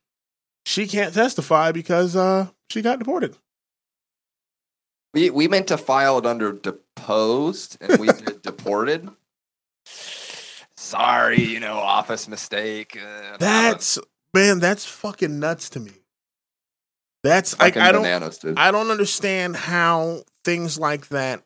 [0.66, 3.36] she can't testify because uh she got deported.
[5.14, 9.10] We we meant to file it under deposed, and we did deported.
[10.76, 12.98] Sorry, you know, office mistake.
[13.00, 13.36] uh.
[13.38, 13.96] That's
[14.34, 15.92] man, that's fucking nuts to me.
[17.22, 18.58] That's like fucking I don't bananas, dude.
[18.58, 21.42] I don't understand how things like that.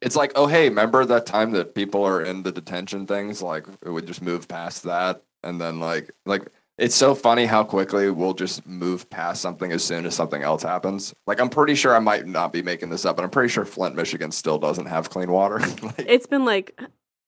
[0.00, 3.42] It's like, oh hey, remember that time that people are in the detention things?
[3.42, 7.64] Like it would just move past that, and then like like it's so funny how
[7.64, 11.14] quickly we'll just move past something as soon as something else happens.
[11.26, 13.64] Like I'm pretty sure I might not be making this up, but I'm pretty sure
[13.64, 15.58] Flint, Michigan, still doesn't have clean water.
[15.82, 16.78] like, It's been like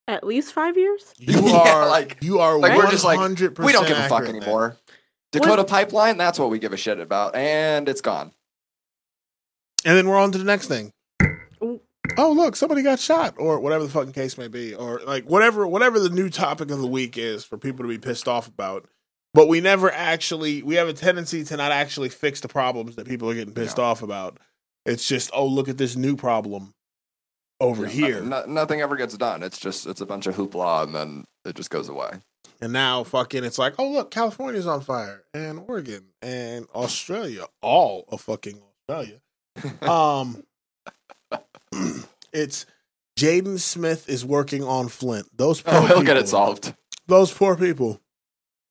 [0.06, 1.14] at least five years.
[1.18, 4.02] You Yeah, are like- you are like we're just like 100% we don't give a
[4.08, 4.42] fuck accurate, man.
[4.42, 4.76] anymore.
[5.32, 8.32] Dakota Pipeline, that's what we give a shit about, and it's gone.
[9.84, 10.92] And then we're on to the next thing.
[12.16, 15.66] Oh, look, somebody got shot, or whatever the fucking case may be, or like whatever
[15.68, 18.88] whatever the new topic of the week is for people to be pissed off about.
[19.34, 23.06] But we never actually we have a tendency to not actually fix the problems that
[23.06, 23.84] people are getting pissed No.
[23.84, 24.38] off about.
[24.86, 26.72] It's just, oh, look at this new problem
[27.60, 28.20] over Yeah, here.
[28.22, 29.42] no- nothing ever gets done.
[29.42, 32.22] It's just it's a bunch of hoopla, and then it just goes away.
[32.60, 38.04] And now fucking it's like, oh look, California's on fire and Oregon and Australia, all
[38.08, 39.20] of fucking Australia.
[39.82, 40.42] Um
[42.32, 42.66] it's
[43.18, 45.26] Jaden Smith is working on Flint.
[45.36, 46.74] Those poor Oh, he'll get it solved.
[47.06, 48.00] Those poor people.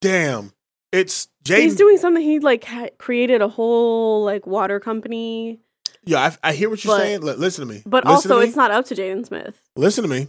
[0.02, 0.54] Damn.
[0.92, 1.62] It's Jaden.
[1.62, 2.24] He's doing something.
[2.24, 5.60] He like ha- created a whole like water company,
[6.06, 7.22] yeah, I, I hear what you're But- saying.
[7.22, 7.84] Li- listen to me.
[7.86, 8.48] but Listen also to me.
[8.48, 10.28] it's not up to Jaden Smith Listen to me.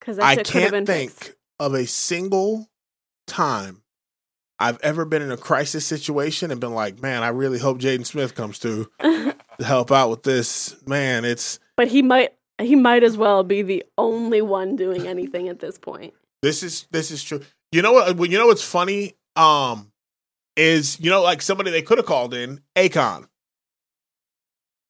[0.00, 1.34] because that I shit could can't been think fixed.
[1.58, 2.68] Of a single
[3.26, 3.82] time
[4.58, 8.06] I've ever been in a crisis situation and been like, man, I really hope Jaden
[8.06, 10.76] Smith comes to to help out with this.
[10.86, 15.48] Man, it's but he might he might as well be the only one doing anything
[15.48, 16.14] at this point.
[16.42, 17.40] this is this is true.
[17.70, 18.30] You know what?
[18.30, 19.14] You know what's funny?
[19.36, 19.92] Um,
[20.56, 23.28] is you know like somebody they could have called in Akon.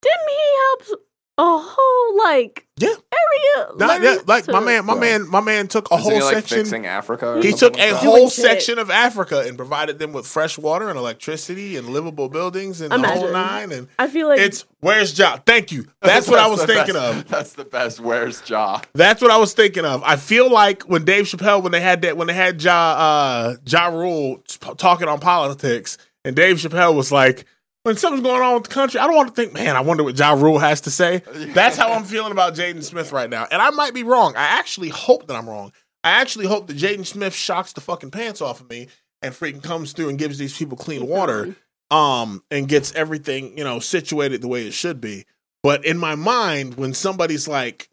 [0.01, 1.01] Didn't he help
[1.39, 2.89] a whole like Yeah.
[2.89, 3.69] area?
[3.77, 6.13] Not, yeah, learn like my man, my Well, man, my man took a Isn't whole
[6.19, 6.59] he, like, section.
[6.59, 7.35] fixing Africa.
[7.39, 7.97] or He took like a that?
[7.99, 8.45] whole Doing shit.
[8.45, 12.91] section of Africa and provided them with fresh water and electricity and livable buildings and
[12.91, 13.33] the whole Imagine.
[13.33, 13.73] nine.
[13.73, 15.43] And I feel like it's where's job?
[15.47, 15.87] Thank you.
[16.03, 17.29] That's what I was thinking best- of.
[17.29, 18.01] That's the best.
[18.01, 18.81] Where's Ja?
[18.95, 20.03] That's what I was thinking of.
[20.05, 23.57] I feel like when Dave Chappelle, when they had that, when they had Ja uh,
[23.65, 24.43] Ja Rule
[24.77, 27.45] talking on politics, and Dave Chappelle was like,
[27.89, 30.05] "When something's going on with the country, I don't want to think, man, I wonder
[30.05, 33.47] what Ja Rule has to say." That's how I'm feeling about Jaden Smith right now,
[33.51, 34.37] and I might be wrong.
[34.37, 35.73] I actually hope that I'm wrong.
[36.05, 38.89] I actually hope that Jaden Smith shocks the fucking pants off of me
[39.23, 41.57] and freaking comes through and gives these people clean water,
[41.91, 45.25] um, and gets everything you know situated the way it should be.
[45.63, 47.89] But in my mind, when somebody's like,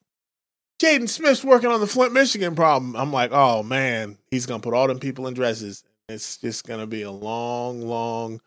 [0.79, 2.95] Jaden Smith's working on the Flint, Michigan problem.
[2.95, 5.83] I'm like, oh man, he's gonna put all them people in dresses.
[6.09, 8.41] It's just gonna be a long, long,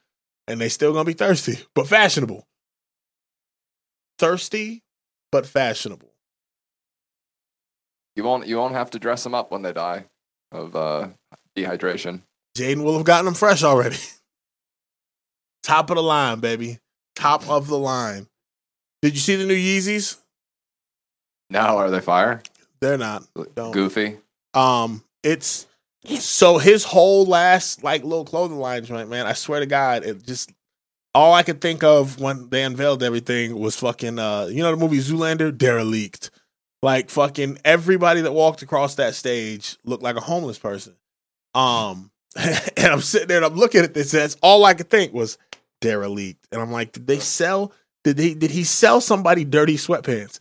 [0.48, 2.46] and they still gonna be thirsty, but fashionable.
[4.18, 4.82] Thirsty,
[5.30, 6.12] but fashionable.
[8.16, 8.46] You won't.
[8.46, 10.06] You won't have to dress them up when they die
[10.50, 11.08] of uh,
[11.56, 12.22] dehydration.
[12.56, 13.98] Jaden will have gotten them fresh already.
[15.62, 16.78] Top of the line, baby.
[17.14, 18.26] Top of the line.
[19.02, 20.16] Did you see the new Yeezys?
[21.50, 22.42] No, are they fire?
[22.80, 23.24] They're not.
[23.54, 23.72] Don't.
[23.72, 24.18] Goofy.
[24.54, 25.66] Um, it's
[26.16, 29.26] so his whole last like little clothing line joint, man.
[29.26, 30.52] I swear to God, it just
[31.14, 34.76] all I could think of when they unveiled everything was fucking uh you know the
[34.76, 36.30] movie Zoolander, derelict.
[36.80, 40.94] Like fucking everybody that walked across that stage looked like a homeless person.
[41.54, 44.90] Um and I'm sitting there and I'm looking at this, and that's all I could
[44.90, 45.38] think was
[45.80, 46.46] derelict.
[46.52, 47.72] And I'm like, did they sell
[48.04, 50.38] did he did he sell somebody dirty sweatpants?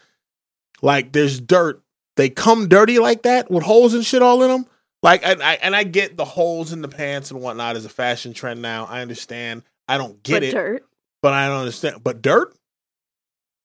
[0.81, 1.81] Like there's dirt.
[2.15, 4.65] They come dirty like that with holes and shit all in them.
[5.07, 7.89] Like and I and I get the holes in the pants and whatnot is a
[7.89, 8.83] fashion trend now.
[8.87, 9.63] I understand.
[9.87, 10.85] I don't get but it, dirt.
[11.21, 12.03] but I don't understand.
[12.03, 12.53] But dirt,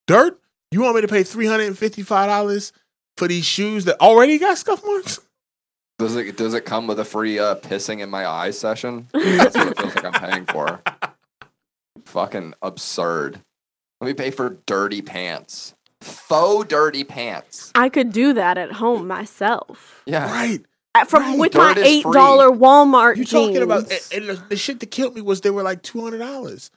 [0.07, 0.41] dirt.
[0.71, 2.73] You want me to pay three hundred and fifty five dollars
[3.17, 5.19] for these shoes that already got scuff marks?
[5.99, 6.37] Does it?
[6.37, 9.09] Does it come with a free uh, pissing in my eyes session?
[9.13, 10.81] That's what it feels like I'm paying for.
[12.05, 13.41] Fucking absurd.
[14.01, 15.75] Let me pay for dirty pants.
[16.03, 17.73] Faux dirty pants.
[17.75, 20.05] I could do that at home myself.
[20.07, 20.31] Yeah.
[20.31, 20.65] Right.
[21.09, 21.39] From Right.
[21.39, 24.91] with my Dirt is eight dollar Walmart You talking about and the, the shit that
[24.91, 26.71] killed me was they were like two hundred dollars.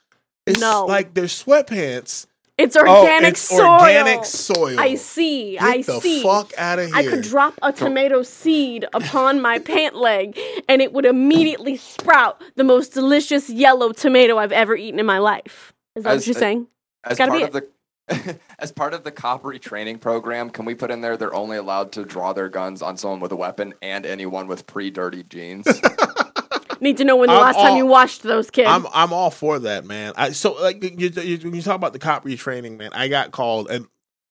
[0.47, 0.85] It's No.
[0.85, 2.25] like they're sweatpants.
[2.57, 3.67] It's Oh, organic it's soil.
[3.81, 4.79] organic soil.
[4.79, 5.53] I see.
[5.53, 6.23] Get I the see.
[6.23, 6.95] fuck out of here.
[6.95, 10.39] I could drop a tomato seed upon my pant leg
[10.69, 15.17] and it would immediately sprout the most delicious yellow tomato I've ever eaten in my
[15.17, 15.73] life.
[15.97, 16.67] Is that As- what you're saying?
[17.03, 17.67] As part be of the
[18.59, 21.91] as part of the cop retraining program, can we put in there they're only allowed
[21.93, 25.67] to draw their guns on someone with a weapon and anyone with pre-dirty jeans?
[26.81, 28.69] Need to know when the I'm last time you washed those kids.
[28.69, 30.13] I'm I'm all for that, man.
[30.17, 33.31] I so like you, you, when you talk about the cop retraining, man, I got
[33.31, 33.87] called and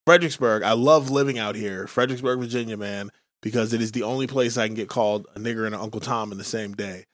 [0.06, 0.62] Fredericksburg.
[0.62, 3.10] I love living out here, Fredericksburg, Virginia, man,
[3.40, 6.00] because it is the only place I can get called a nigger and an Uncle
[6.00, 7.06] Tom in the same day.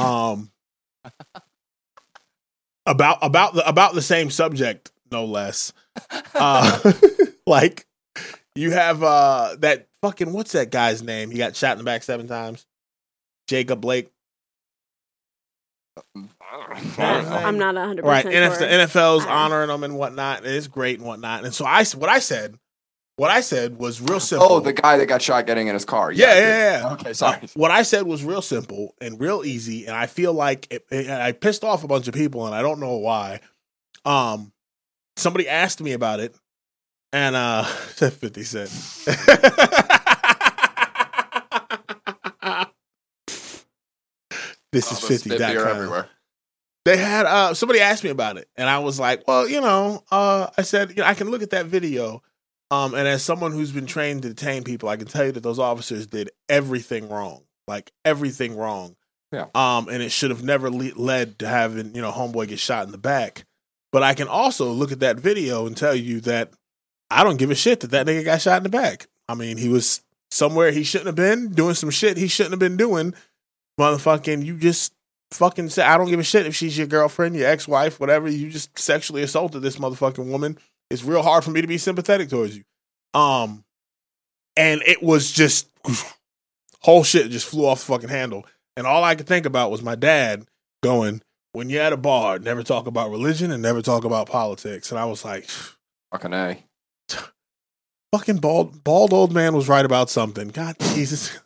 [0.00, 0.50] Um,
[2.86, 5.72] about about the about the same subject, no less.
[6.34, 6.92] Uh,
[7.46, 7.84] like
[8.54, 11.30] you have uh that fucking what's that guy's name?
[11.32, 12.64] He got shot in the back seven times.
[13.48, 14.10] Jacob Blake.
[16.98, 18.68] I'm not 100 right percent and if sure.
[18.68, 22.08] the nfl's honoring them and whatnot and it's great and whatnot and so i what
[22.08, 22.56] i said
[23.16, 25.84] what i said was real simple Oh, the guy that got shot getting in his
[25.84, 26.12] car.
[26.12, 26.42] yeah dude.
[26.44, 27.48] yeah yeah Okay, Uh, sorry.
[27.54, 31.10] what i said was real simple and real easy and i feel like it, it-
[31.10, 33.40] i pissed off a bunch of people and i don't know why
[34.04, 34.52] um
[35.18, 36.34] somebody asked me about it
[37.12, 37.64] and uh
[37.94, 38.70] said 50 cent
[44.72, 46.08] this is Oh, 50 50 dot everywhere.
[46.84, 50.02] they had uh somebody asked me about it and i was like well you know
[50.10, 52.22] uh i said you know i can look at that video
[52.70, 55.42] um and as someone who's been trained to detain people i can tell you that
[55.42, 58.94] those officers did everything wrong like everything wrong
[59.32, 59.46] Yeah.
[59.54, 62.84] um and it should have never le- led to having you know homeboy get shot
[62.86, 63.44] in the back
[63.92, 66.52] but i can also look at that video and tell you that
[67.10, 69.56] i don't give a shit that that nigga got shot in the back i mean
[69.56, 73.14] he was somewhere he shouldn't have been doing some shit he shouldn't have been doing
[73.78, 74.92] motherfucking you just
[75.30, 78.28] fucking say I don't give a shit if she's your girlfriend, your ex-wife, whatever.
[78.28, 80.58] You just sexually assaulted this motherfucking woman.
[80.90, 82.64] It's real hard for me to be sympathetic towards you.
[83.14, 83.64] Um,
[84.56, 85.68] and it was just
[86.80, 88.46] whole shit just flew off the fucking handle.
[88.76, 90.46] And all I could think about was my dad
[90.82, 91.22] going,
[91.58, 94.98] "When you're at a bar, never talk about religion and never talk about politics." And
[95.00, 95.48] I was like,
[96.12, 96.62] Fucking A.
[98.12, 101.36] "Fucking bald, bald old man was right about something." God Jesus,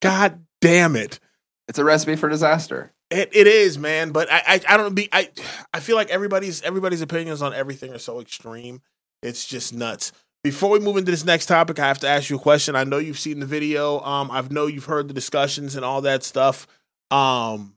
[0.00, 1.20] God damn it.
[1.68, 2.92] It's a recipe for disaster.
[3.10, 5.28] It, it is, man, but I, I I don't be I
[5.74, 8.80] I feel like everybody's everybody's opinions on everything are so extreme.
[9.22, 10.12] It's just nuts.
[10.42, 12.74] Before we move into this next topic, I have to ask you a question.
[12.74, 14.00] I know you've seen the video.
[14.00, 16.66] Um, I know you've heard the discussions and all that stuff.
[17.10, 17.74] Um,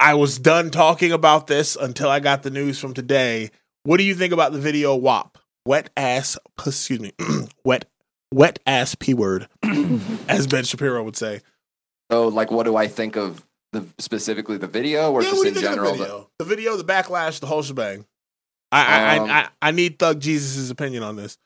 [0.00, 3.50] I was done talking about this until I got the news from today.
[3.82, 5.38] What do you think about the video WAP?
[5.66, 7.12] Wet ass, excuse me,
[7.64, 7.84] wet,
[8.32, 9.48] wet ass p word,
[10.28, 11.40] as Ben Shapiro would say.
[12.10, 15.54] So, like, what do I think of the specifically the video, or yeah, just in
[15.54, 15.92] general?
[15.92, 16.30] the the- video?
[16.38, 18.06] The video, the backlash, the whole shebang.
[18.72, 18.84] I
[19.14, 21.36] I, Um, I, I I need Thug Jesus' opinion on this.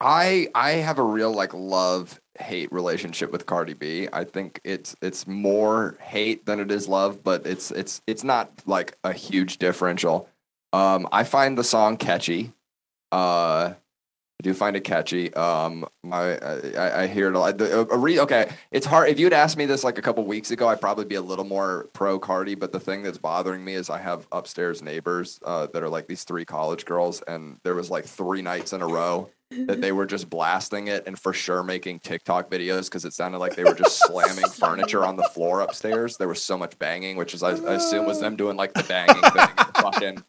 [0.00, 4.08] I I have a real like love hate relationship with Cardi B.
[4.12, 8.50] I think it's it's more hate than it is love, but it's it's it's not
[8.66, 10.28] like a huge differential.
[10.72, 12.52] Um, I find the song catchy.
[13.12, 13.74] Uh,
[14.40, 15.34] I do find it catchy.
[15.34, 17.58] Um, my I, I hear it a lot.
[17.58, 19.10] The, a re, okay, it's hard.
[19.10, 21.44] If you'd asked me this like a couple weeks ago, I'd probably be a little
[21.44, 22.54] more pro Cardi.
[22.54, 26.06] But the thing that's bothering me is I have upstairs neighbors uh, that are like
[26.06, 29.90] these three college girls, and there was like three nights in a row that they
[29.92, 33.64] were just blasting it and for sure making TikTok videos because it sounded like they
[33.64, 36.16] were just slamming furniture on the floor upstairs.
[36.16, 38.84] There was so much banging, which is I, I assume was them doing like the
[38.84, 40.24] banging thing, and fucking.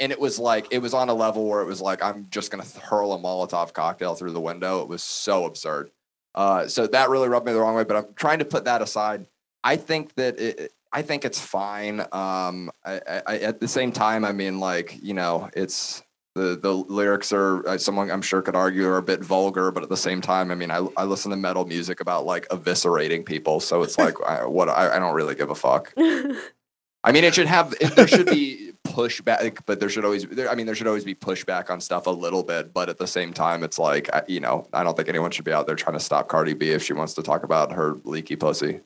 [0.00, 2.50] And it was like it was on a level where it was like I'm just
[2.50, 4.82] gonna hurl a Molotov cocktail through the window.
[4.82, 5.90] It was so absurd.
[6.34, 7.84] Uh, so that really rubbed me the wrong way.
[7.84, 9.26] But I'm trying to put that aside.
[9.64, 12.00] I think that it, I think it's fine.
[12.12, 16.02] Um, I, I- at the same time, I mean, like you know, it's
[16.36, 19.82] the the lyrics are uh, someone I'm sure could argue are a bit vulgar, but
[19.82, 23.24] at the same time, I mean, I I listen to metal music about like eviscerating
[23.24, 25.92] people, so it's like I, what I, I don't really give a fuck.
[25.98, 30.50] I mean, it should have it, there should be pushback, but there should always there,
[30.50, 33.06] I mean, there should always be pushback on stuff a little bit, but at the
[33.06, 35.76] same time, it's like I- you know, I don't think anyone should be out there
[35.76, 38.80] trying to stop Cardi B if she wants to talk about her leaky pussy.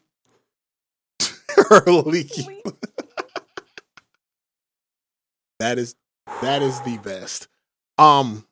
[1.68, 2.62] Her leaky.
[5.59, 5.94] that is
[6.42, 7.48] that is the best.
[7.98, 8.46] Um,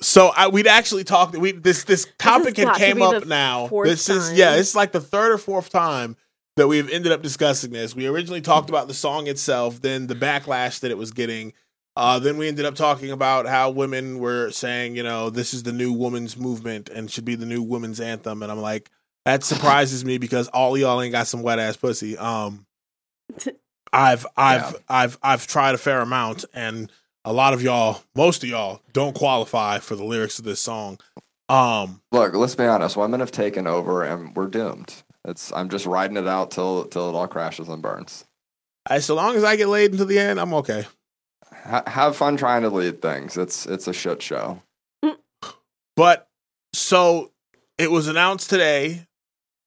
[0.00, 1.36] so I, we'd actually talked.
[1.36, 3.68] We this this topic had got to came up now.
[3.68, 6.16] fourth This is yeah, it's like the third or fourth time
[6.56, 7.94] that we've ended up discussing this.
[7.94, 11.52] We originally talked about the song itself, then the backlash that it was getting.
[11.94, 15.62] Uh, then we ended up talking about how women were saying, you know, this is
[15.62, 18.42] the new women's movement and should be the new women's anthem.
[18.42, 18.90] And I'm like,
[19.26, 22.16] that surprises me because all y'all ain't got some wet ass pussy.
[22.16, 22.66] Um,
[23.92, 24.78] I've I've Yeah.
[24.88, 26.90] I've I've tried a fair amount, and
[27.24, 30.98] a lot of y'all, most of y'all, don't qualify for the lyrics of this song.
[31.48, 32.96] Um, Look, let's be honest.
[32.96, 35.02] Women have taken over, and we're doomed.
[35.24, 38.24] It's I'm just riding it out till till it all crashes and burns.
[38.86, 40.86] I, so long as I get laid until the end, I'm okay.
[41.64, 43.36] Ha- have fun trying to lead things.
[43.36, 44.62] It's it's a shit show.
[45.96, 46.28] But
[46.74, 47.30] so
[47.78, 49.06] it was announced today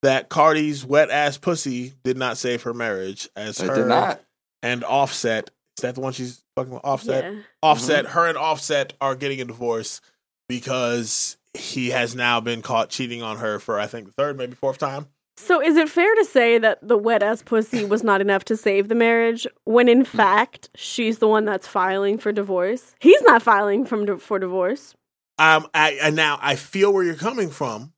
[0.01, 4.22] that Cardi's wet ass pussy did not save her marriage, as It her did not.
[4.64, 5.51] and Offset.
[5.78, 6.86] Is that the one she's fucking with?
[6.86, 7.34] Offset?
[7.34, 7.39] Yeah.
[7.61, 9.99] Offset, her and Offset are getting a divorce
[10.47, 14.55] because he has now been caught cheating on her for I think the third, maybe
[14.55, 15.07] fourth time.
[15.38, 18.55] So is it fair to say that the wet ass pussy was not enough to
[18.55, 22.95] save the marriage when in fact she's the one that's filing for divorce?
[22.99, 24.95] He's not filing from for divorce.
[25.38, 27.91] Um, I, and now I feel where you're coming from.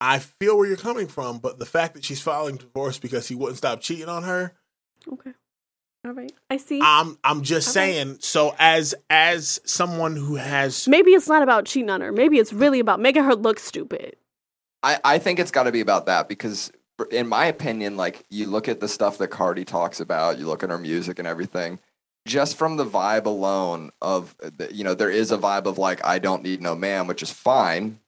[0.00, 3.34] I feel where you're coming from, but the fact that she's filing divorce because he
[3.34, 4.54] wouldn't stop cheating on her,
[5.10, 5.32] Okay.
[6.06, 6.32] All right.
[6.48, 6.80] I see.
[6.82, 7.92] I'm I'm just Okay.
[7.94, 8.18] saying.
[8.20, 12.12] So as as someone who has Maybe it's not about cheating on her.
[12.12, 14.14] Maybe it's really about making her look stupid.
[14.84, 16.70] I, I think it's got to be about that because,
[17.10, 20.62] in my opinion, like you look at the stuff that Cardi talks about, you look
[20.62, 21.80] at her music and everything,
[22.28, 25.76] just from the vibe alone of, uh, the- you know, there is a vibe of
[25.78, 27.98] like, I don't need no man, which is fine.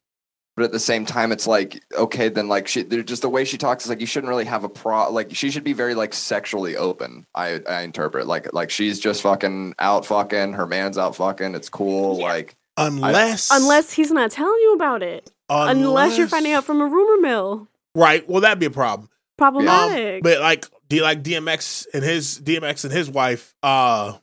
[0.59, 3.45] But at the same time, it's like, okay, then like she, they're just the way
[3.45, 5.95] she talks is like, you shouldn't really have a pro, like she should be very
[5.95, 7.27] like sexually open.
[7.33, 11.55] I, I interpret like, like she's just fucking out fucking, her man's out fucking.
[11.55, 12.19] It's cool.
[12.19, 12.25] Yeah.
[12.25, 15.31] Like, unless Unless he's not telling you about it.
[15.49, 17.69] Unless, you're finding out from a rumor mill.
[17.95, 18.29] right.
[18.29, 19.05] Well, that'd be a problem.
[19.05, 20.25] Um, Problematic.
[20.25, 24.19] but like D like DMX and his DMX and his wife, uh,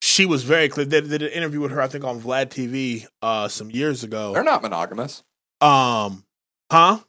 [0.00, 0.86] she was very clear.
[0.86, 4.32] They did an interview with her, I think, on Vlad TV uh some years ago.
[4.32, 5.22] they're not monogamous.
[5.60, 6.24] Um,
[6.70, 7.00] huh?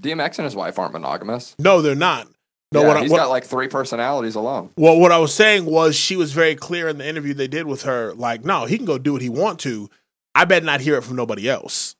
[0.00, 1.54] DMX and his wife aren't monogamous.
[1.58, 2.28] No, they're not.
[2.72, 4.70] No, yeah, what, I- he's what, got like three personalities alone.
[4.76, 7.66] Well, what I was saying was she was very clear in the interview they did
[7.66, 8.14] with her.
[8.14, 9.90] Like, no, he can go do what he want to.
[10.34, 11.96] I bet not hear it from nobody else.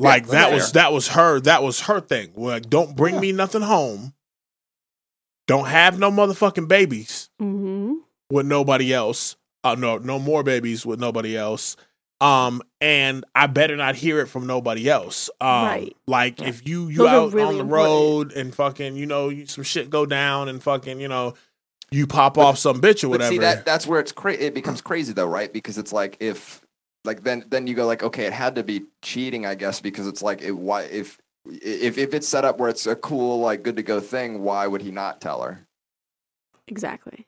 [0.00, 0.54] Like that's that fair.
[0.54, 2.32] was that was her that was her thing.
[2.34, 3.20] Like, don't bring Yeah.
[3.20, 4.14] me nothing home.
[5.46, 7.94] Don't have no motherfucking babies mm-hmm.
[8.30, 9.36] with nobody else.
[9.62, 11.76] Uh, no, no more babies with nobody else.
[12.20, 15.30] Um, and I better not hear it from nobody else.
[15.40, 15.96] Um, Right.
[16.06, 16.48] like Yeah.
[16.48, 17.70] if you you Those out really on the important.
[17.88, 21.34] road and fucking you know some shit go down and fucking you know
[21.90, 23.30] you pop off some bitch or But whatever.
[23.32, 25.50] see that that's where it's cra- it becomes crazy though, right?
[25.52, 26.60] Because it's like if
[27.04, 30.06] like then then you go like okay, it had to be cheating, I guess, because
[30.06, 33.62] it's like it, why if if if it's set up where it's a cool like
[33.62, 35.66] good to go thing, why would he not tell her?
[36.68, 37.26] Exactly.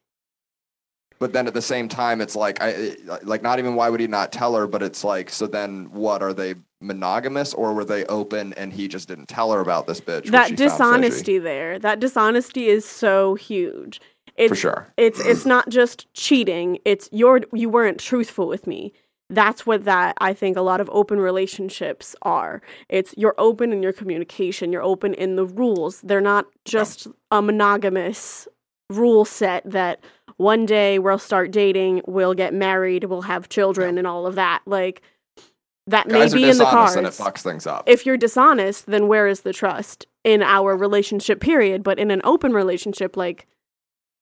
[1.23, 4.09] But then at the same time, it's like I like not even why would he
[4.09, 8.05] not tell her, but it's like so then what are they monogamous or were they
[8.07, 10.33] open and he just didn't tell her about this bitch?
[10.33, 10.65] that she found fishy?
[10.65, 11.79] dishonesty there.
[11.79, 14.01] That dishonesty is so huge.
[14.37, 14.93] It's, for sure.
[14.97, 16.81] It's it's not just cheating.
[16.85, 18.93] It's you're you weren't truthful with me.
[19.31, 22.63] That's what that I think a lot of open relationships are.
[22.89, 24.73] It's you're open in your communication.
[24.73, 26.01] You're open in the rules.
[26.01, 28.49] They're not just a monogamous
[28.91, 30.01] rule set that
[30.37, 34.63] one day we'll start dating, we'll get married, we'll have children, and all of that.
[34.67, 35.03] Like
[35.87, 37.85] that Guys may be in the cards and it fucks things up.
[37.89, 41.83] if you're dishonest, then where is the trust in our relationship period?
[41.83, 43.47] But in an open relationship, like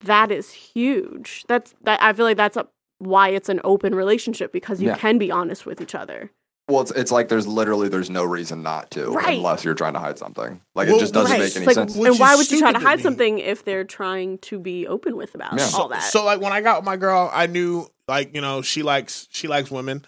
[0.05, 1.45] that is huge.
[1.49, 2.67] That's that I feel like that's a,
[2.99, 4.97] why it's an open relationship because you Yeah.
[4.97, 6.31] can be honest with each other.
[6.71, 9.37] Well, it's, it's like there's literally there's no reason not to Right.
[9.37, 10.61] unless you're trying to hide something.
[10.75, 11.41] Like Well, it just doesn't right.
[11.41, 11.97] make any Like, sense.
[11.97, 14.59] Which and why would you try to stupid to hide something if they're trying to
[14.59, 15.64] be open with about Yeah.
[15.64, 16.03] all so, that?
[16.05, 19.27] so like when I got with my girl, I knew like you know she likes
[19.31, 20.05] she likes women,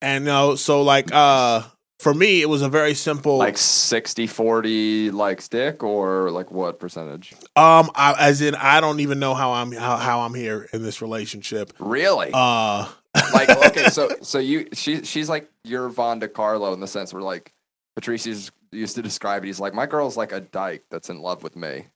[0.00, 1.62] and you know so like uh
[2.00, 6.78] for me it was a very simple Like 60 40 like stick or like what
[6.78, 7.32] percentage?
[7.56, 10.82] um I, as in I don't even know how I'm how, how I'm here in
[10.82, 11.72] this relationship.
[11.80, 12.30] Really?
[12.32, 12.86] Uh,
[13.32, 17.52] like okay, so so you she she's like your Vondecarlo in the sense where like
[17.94, 19.46] Patrice used used to describe it.
[19.46, 21.86] He's like my girl's like a dyke that's in love with me.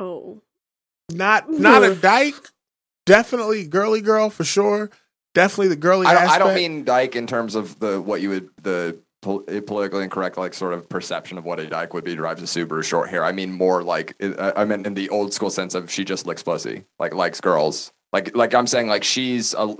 [0.00, 0.40] oh,
[1.10, 2.34] not not a dyke,
[3.06, 4.90] definitely girly girl for sure.
[5.34, 6.06] Definitely the girly.
[6.06, 10.02] I don't, I don't mean dyke in terms of the what you would the politically
[10.02, 13.08] incorrect like sort of perception of what a dyke would be drives a Subaru short
[13.08, 13.24] hair.
[13.24, 16.26] I mean more like I I meant in the old school sense of she just
[16.26, 17.92] licks pussy, like likes girls.
[18.12, 19.74] Like like I'm saying like she's a,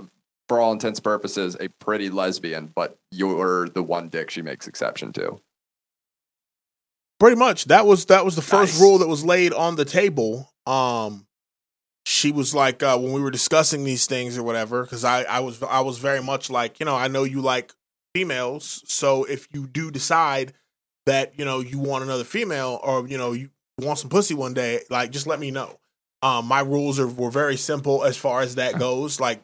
[0.49, 4.67] for all intents and purposes a pretty lesbian, but you're the one dick she makes
[4.67, 5.39] exception to.
[7.19, 7.65] Pretty much.
[7.65, 8.81] That was that was the first Nice.
[8.81, 10.51] rule that was laid on the table.
[10.65, 11.27] Um
[12.05, 15.39] she was like uh when we were discussing these things or whatever cuz I I
[15.39, 17.71] was I was very much like, you know, I know you like
[18.13, 20.53] females, so if you do decide
[21.05, 24.53] that, you know, you want another female or you know, you want some pussy one
[24.53, 25.79] day, like just let me know.
[26.21, 29.21] Um my rules are were very simple as far as that goes.
[29.21, 29.41] Like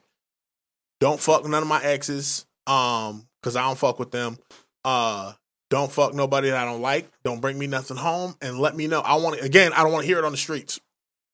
[0.99, 4.37] don't fuck none of my exes um cuz I don't fuck with them.
[4.83, 5.33] Uh
[5.69, 7.09] don't fuck nobody that I don't like.
[7.23, 9.01] Don't bring me nothing home, and let me know.
[9.01, 9.71] I want to, again.
[9.73, 10.79] I don't want to hear it on the streets.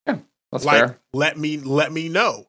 [0.05, 0.18] Yeah,
[0.51, 0.99] That's like, fair.
[1.13, 2.47] let me let me know.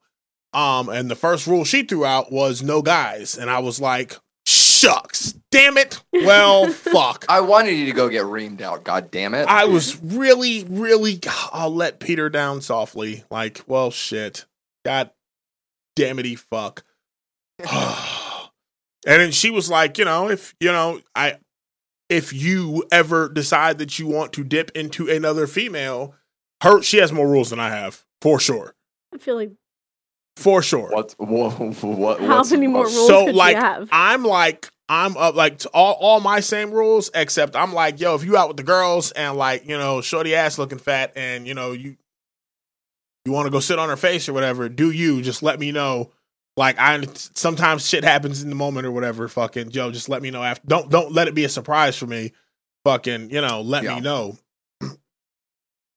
[0.52, 4.18] Um, and the first rule she threw out was no guys, and I was like,
[4.46, 6.02] shucks, damn it.
[6.12, 7.24] Well, fuck.
[7.28, 8.82] I wanted you to go get reamed out.
[8.82, 9.46] God damn it!
[9.46, 11.20] I was really, really.
[11.52, 13.22] I'll let Peter down softly.
[13.30, 14.44] Like, well, shit.
[14.84, 15.10] God
[15.94, 16.82] damn it, he fuck.
[17.72, 18.50] and
[19.04, 21.38] then she was like, you know, if you know, I,
[22.08, 26.14] if you ever decide that you want to dip into another female,
[26.62, 28.74] her she has more rules than I have for sure,
[29.14, 29.52] I feel like
[30.36, 30.90] for sure.
[30.90, 31.14] what?
[31.18, 31.58] What?
[31.82, 33.88] what how what's- many more rules so could like you have?
[33.90, 38.14] I'm like I'm up like to all all my same rules except I'm like yo
[38.14, 41.46] if you out with the girls and like you know shorty ass looking fat and
[41.48, 41.96] you know you
[43.24, 45.72] you want to go sit on her face or whatever do you just let me
[45.72, 46.12] know
[46.56, 50.30] like I sometimes shit happens in the moment or whatever fucking Joe, just let me
[50.30, 52.32] know after don't don't let it be a surprise for me
[52.84, 53.96] fucking you know let Yeah.
[53.96, 54.38] me know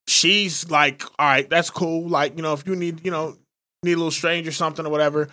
[0.08, 3.38] she's like all right that's cool like you know if you need you know
[3.84, 5.30] need a little strange or something or whatever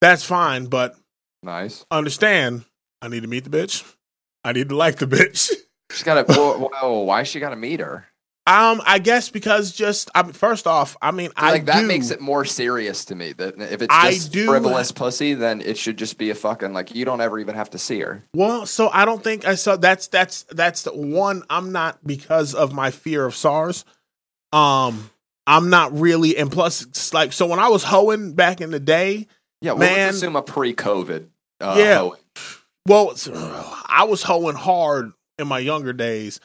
[0.00, 0.94] that's fine but
[1.42, 1.84] Nice.
[1.90, 2.64] understand
[3.02, 3.82] I need to meet the bitch.
[4.44, 5.50] I need to like the bitch.
[5.90, 6.34] She's got to.
[6.34, 8.06] whoa, why she got to meet her?
[8.46, 11.86] Um, I guess because just I mean, first off, I mean, I like that do,
[11.86, 13.32] makes it more serious to me.
[13.32, 16.72] That if it's I just do- frivolous pussy, then it should just be a fucking
[16.72, 18.24] like you don't ever even have to see her.
[18.34, 18.66] well.
[18.66, 21.42] So I don't think I saw that's that's that's the one.
[21.50, 23.84] I'm not because of my fear of SARS.
[24.52, 25.10] Um,
[25.46, 28.80] I'm not really, and plus, it's like so when I was hoeing back in the
[28.80, 29.26] day,
[29.60, 30.06] Yeah, well, Man.
[30.06, 31.28] let's assume a pre-COVID.
[31.60, 31.98] Uh, Yeah.
[31.98, 32.20] hoeing.
[32.88, 33.14] well,
[33.86, 36.40] I was hoeing hard in my younger days.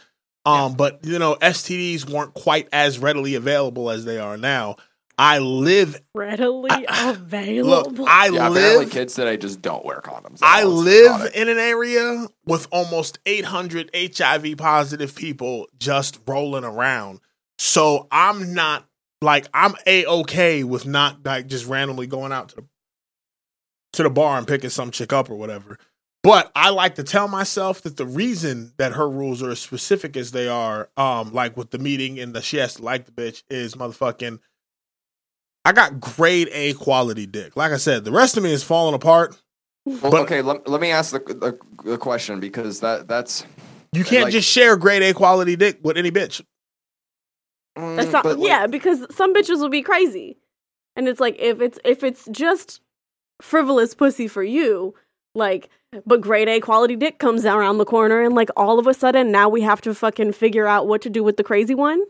[0.46, 4.76] Um, but you know, STDs weren't quite as readily available as they are now.
[5.18, 7.91] I live Readily I- available.
[8.04, 8.10] look.
[8.10, 10.39] I Yeah, apparently live kids today just don't wear condoms.
[10.41, 17.22] I live in an area with almost 800 HIV positive people just rolling around.
[17.58, 18.86] So I'm not
[19.22, 22.64] like I'm a okay with not like just randomly going out to the
[23.93, 25.80] to the bar and picking some chick up or whatever.
[26.26, 30.17] But I like to tell myself that the reason that her rules are as specific
[30.17, 33.11] as they are, um, like with the meeting and the she has to like the
[33.11, 34.39] bitch, is motherfucking.
[35.63, 37.55] I got grade A quality dick.
[37.55, 39.39] Like I said, the rest of me is falling apart.
[39.86, 43.45] Well, but- okay, let, let me ask the, the the question because that that's
[43.93, 46.41] You can't Like- just share grade A quality dick with any bitch.
[47.78, 50.38] mm, That's not, but, like, yeah, because some bitches will be crazy,
[50.95, 52.82] and it's like if it's if it's just
[53.43, 54.95] frivolous pussy for you,
[55.36, 55.69] like,
[56.06, 59.32] but grade A quality dick comes around the corner, and like all of a sudden
[59.32, 62.02] now we have to fucking figure out what to do with the crazy one.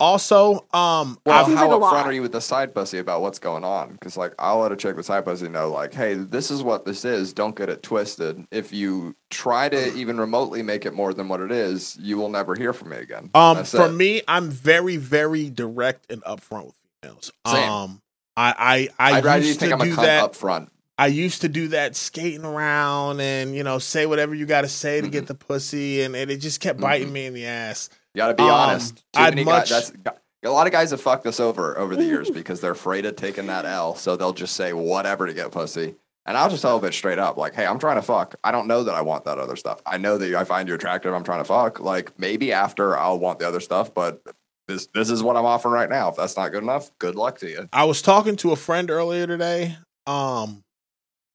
[0.00, 3.40] Also, um, Well, I've, how like upfront are you with the side pussy about what's
[3.40, 3.94] going on?
[3.94, 6.84] Because like I'll let a chick with side pussy know, like, hey, this is what
[6.84, 7.32] this is.
[7.32, 8.46] Don't get it twisted.
[8.52, 12.28] If you try to even remotely make it more than what it is, you will
[12.28, 13.30] never hear from me again.
[13.34, 13.92] um, That's for it.
[13.92, 17.32] me, I'm very, very direct and upfront with females.
[17.48, 17.68] Same.
[17.68, 18.02] Um,
[18.36, 20.22] I, I, I I'd rather you used think to I'm a do cunt that.
[20.22, 20.70] up front.
[21.00, 24.68] I used to do that skating around and you know say whatever you got to
[24.68, 25.12] say to Mhm.
[25.12, 27.88] get the pussy, and, and it just kept biting me in the ass.
[28.14, 29.04] You gotta be Um, honest.
[29.14, 32.30] I'd much- guys, that's, a lot of guys have fucked us over over the years
[32.40, 35.94] because they're afraid of taking that L, so they'll just say whatever to get pussy.
[36.26, 38.34] And I'll just tell a bitch straight up, like, hey, I'm trying to fuck.
[38.44, 39.80] I don't know that I want that other stuff.
[39.86, 41.14] I know that I find you attractive.
[41.14, 41.80] I'm trying to fuck.
[41.80, 44.20] Like maybe after I'll want the other stuff, but
[44.66, 46.10] this this is what I'm offering right now.
[46.10, 47.68] If that's not good enough, good luck to you.
[47.72, 50.62] I was talking to a friend earlier today, um,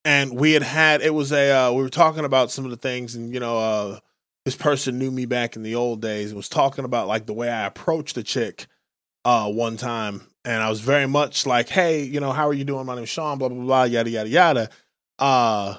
[0.05, 2.77] and we had had it was a uh, we were talking about some of the
[2.77, 3.99] things, and you know, uh,
[4.45, 6.29] this person knew me back in the old days.
[6.29, 8.67] and Was talking about like the way I approached a chick,
[9.25, 12.63] uh, one time, and I was very much like, "Hey, you know, how are you
[12.65, 12.85] doing?
[12.85, 13.37] My name's Sean.
[13.37, 13.83] Blah blah blah.
[13.83, 14.69] Yada yada yada."
[15.19, 15.75] Uh,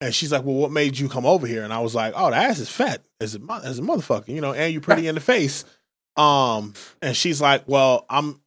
[0.00, 2.30] and she's like, "Well, what made you come over here?" And I was like, "Oh,
[2.30, 5.14] the ass is fat as a as a motherfucker, you know, and you pretty in
[5.14, 5.64] the face."
[6.16, 8.40] Um, and she's like, "Well, I'm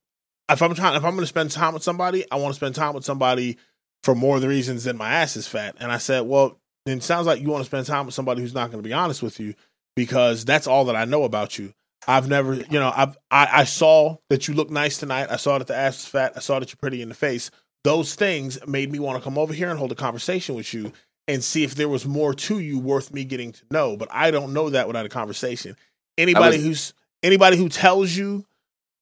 [0.49, 2.93] if I'm trying if I'm to spend time with somebody, I want to spend time
[2.93, 3.57] with somebody
[4.03, 6.97] for more of the reasons than my ass is fat." And I said, "Well, then
[6.97, 8.93] it sounds like you want to spend time with somebody who's not going to be
[8.93, 9.53] honest with you
[9.95, 11.73] because that's all that I know about you.
[12.07, 15.27] I've never, you know, I've I, I saw that you look nice tonight.
[15.29, 16.33] I saw that the ass is fat.
[16.35, 17.51] I saw that you're pretty in the face.
[17.83, 20.93] Those things made me want to come over here and hold a conversation with you
[21.27, 23.95] and see if there was more to you worth me getting to know.
[23.97, 25.75] But I don't know that without a conversation.
[26.17, 26.93] Anybody was- who's
[27.23, 28.45] anybody who tells you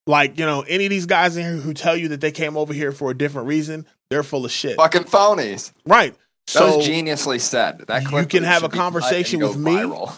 [0.10, 2.58] like, you know, any of these guys in here who tell you that they came
[2.58, 4.76] over here for a different reason, they're full of shit.
[4.76, 5.72] Fucking phonies.
[5.86, 6.14] Right.
[6.14, 6.20] That
[6.52, 7.86] So was geniusly said.
[7.88, 9.72] That you can have a conversation with me.
[9.72, 10.16] viral.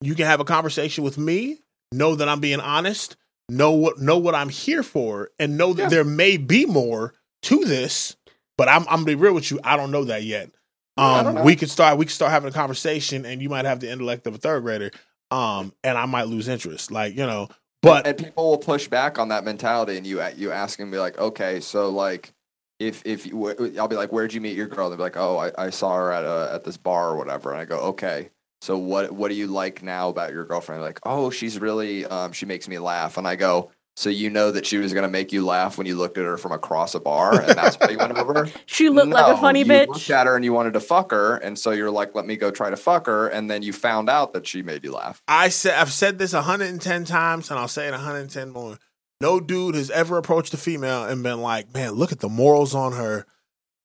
[0.00, 1.58] you can have a conversation with me,
[1.92, 3.16] know that I'm being honest,
[3.50, 5.88] know what know what I'm here for, and know that Yeah.
[5.90, 7.12] there may be more
[7.42, 8.16] to this,
[8.56, 10.50] but I'm I'm gonna be real with you, I don't know that yet.
[10.96, 13.48] Yeah, I don't Um we could start we could start having a conversation and you
[13.50, 14.90] might have the intellect of a third grader.
[15.30, 16.90] Um and I might lose interest.
[16.90, 17.48] Like, you know,
[17.88, 20.98] but and people will push back on that mentality, and you you ask and be
[20.98, 22.32] like, okay, so like,
[22.78, 25.38] if if you, I'll be like, "Where'd you meet your girl?" They'll be like, "Oh,
[25.38, 28.30] I, I saw her at a, at this bar or whatever." And I go, "Okay."
[28.60, 30.80] So what what do you like now about your girlfriend?
[30.82, 34.30] They're like, "Oh, she's really um, she makes me laugh." And I go, "So you
[34.30, 36.94] know that she was gonna make you laugh when you looked at her from across
[36.94, 39.88] a bar, and that's why you went over?" She looked like a funny you bitch.
[39.88, 42.36] Looked at her and you wanted to fuck her, and so you're like, "Let me
[42.36, 45.22] go try to fuck her," and then you found out that she made you laugh.
[45.26, 48.78] I said I've said this 110 times and I'll say it 110 more.
[49.20, 52.74] No dude has ever approached a female and been like, "Man, look at the morals
[52.74, 53.26] on her."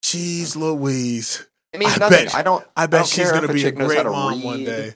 [0.04, 1.48] Jeez Louise.
[1.72, 2.26] It means I nothing.
[2.26, 2.64] bet- I don't.
[2.78, 4.44] I I bet don't she's going to be a chick knows how great to mom
[4.44, 4.94] one day.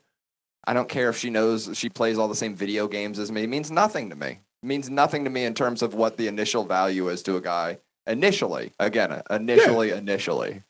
[0.66, 3.44] I don't care if she knows she plays all the same video games as me.
[3.44, 4.42] It means nothing to me.
[4.68, 7.78] Means nothing to me in terms of what the initial value is to a guy.
[8.06, 10.64] Initially, again, initially, initially.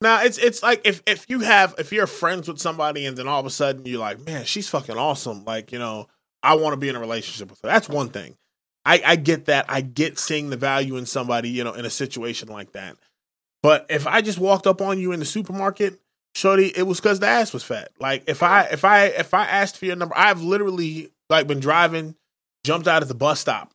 [0.00, 3.28] Now it's it's like if if you have if you're friends with somebody and then
[3.28, 5.44] all of a sudden you're like, man, she's fucking awesome.
[5.44, 6.08] Like you know,
[6.42, 7.68] I want to be in a relationship with her.
[7.68, 8.36] That's one thing.
[8.84, 9.66] I I get that.
[9.68, 11.48] I get seeing the value in somebody.
[11.48, 12.96] You know, in a situation like that.
[13.62, 16.00] But if I just walked up on you in the supermarket,
[16.34, 17.90] shorty, it was because the ass was fat.
[17.98, 21.60] Like if I if I if I asked for your number, I've literally like been
[21.60, 22.14] driving,
[22.66, 23.72] jumped out at the bus stop.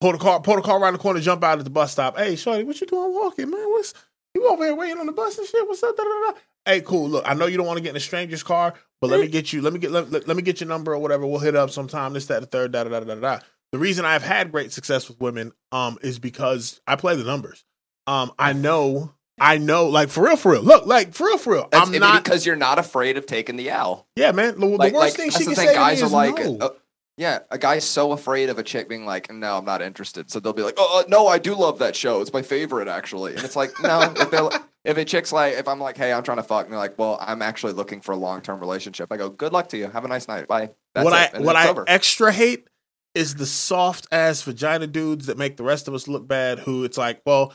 [0.00, 2.18] Pull the car, pull the car around the corner, jump out at the bus stop.
[2.18, 3.64] Hey, shorty, what you doing walking, man?
[3.70, 3.94] What's
[4.34, 5.66] you over here waiting on the bus and shit?
[5.66, 5.96] What's up?
[5.96, 6.38] Da, da, da.
[6.66, 7.08] Hey, cool.
[7.08, 9.28] Look, I know you don't want to get in a stranger's car, but let me
[9.28, 9.62] get you.
[9.62, 9.90] Let me get.
[9.90, 11.26] Let, let, let me get your number or whatever.
[11.26, 12.12] We'll hit up sometime.
[12.12, 12.72] This, that, the third.
[12.72, 13.38] Da da da da da.
[13.72, 17.64] The reason I've had great success with women, um, is because I play the numbers.
[18.06, 20.62] Um, I know, I know, like for real, for real.
[20.62, 21.68] Look, like for real, for real.
[21.70, 22.24] That's I'm not.
[22.24, 24.06] because you're not afraid of taking the L.
[24.16, 24.58] Yeah, man.
[24.58, 25.66] The, the worst like, thing she the can thing.
[25.66, 26.74] say to Guys me are is like, no.
[27.18, 30.38] Yeah, a guy's so afraid of a chick being like, "No, I'm not interested." So
[30.40, 32.20] they'll be like, "Oh, uh, no, I do love that show.
[32.20, 34.48] It's my favorite, actually." And it's like, no, if they're
[34.84, 36.96] if a chick's like, if I'm like, "Hey, I'm trying to fuck," and they're like,
[36.98, 39.88] "Well, I'm actually looking for a long term relationship," I go, "Good luck to you.
[39.88, 40.46] Have a nice night.
[40.46, 41.34] Bye." That's what it.
[41.34, 41.84] I And what I over.
[41.88, 42.68] extra hate
[43.14, 46.60] is the soft ass vagina dudes that make the rest of us look bad.
[46.60, 47.52] Who it's like, well,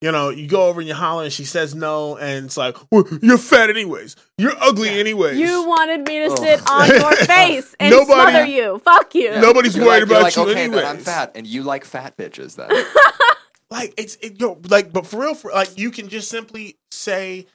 [0.00, 2.76] you know, you go over and you holler and she says no, and it's like,
[2.90, 5.38] well, you're fat anyways, you're ugly anyways.
[5.38, 6.38] You wanted me to Ugh.
[6.38, 6.82] sit oh.
[6.82, 8.78] on your face and Nobody- smother you.
[8.80, 9.30] Fuck you.
[9.40, 11.84] Nobody's You're worried like, you're about like, you okay, then I'm fat, and you like
[11.84, 12.70] fat bitches then.
[13.70, 17.46] like it's it, yo, like, but for real, for like, you can just simply say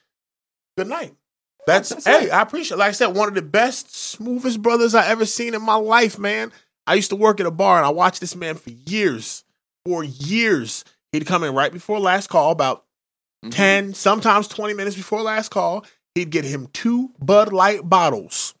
[0.76, 1.14] good night.
[1.66, 2.30] That's, That's hey, it.
[2.30, 2.78] I appreciate.
[2.78, 6.18] Like I said, one of the best, smoothest brothers I ever seen in my life,
[6.18, 6.50] man.
[6.86, 9.44] I used to work at a bar and I watched this man for years.
[9.84, 12.84] For years, he'd come in right before last call, about
[13.44, 13.50] Mhm.
[13.52, 15.84] 10, sometimes 20 minutes before last call.
[16.14, 18.54] He'd get him two Bud Light bottles.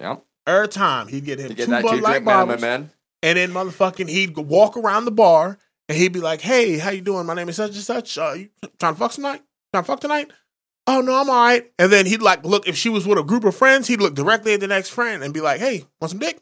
[0.00, 0.24] Yep.
[0.46, 2.60] Every time he'd get him get two that Bud Light bottles.
[2.60, 2.90] man.
[3.22, 7.00] And then motherfucking he'd walk around the bar and he'd be like, Hey, how you
[7.00, 7.26] doing?
[7.26, 8.16] My name is such and such.
[8.18, 9.42] Uh, you trying to fuck tonight?
[9.72, 10.30] Trying to fuck tonight?
[10.86, 11.70] Oh no, I'm all right.
[11.78, 14.14] And then he'd like look if she was with a group of friends, he'd look
[14.14, 16.40] directly at the next friend and be like, Hey, want some dick?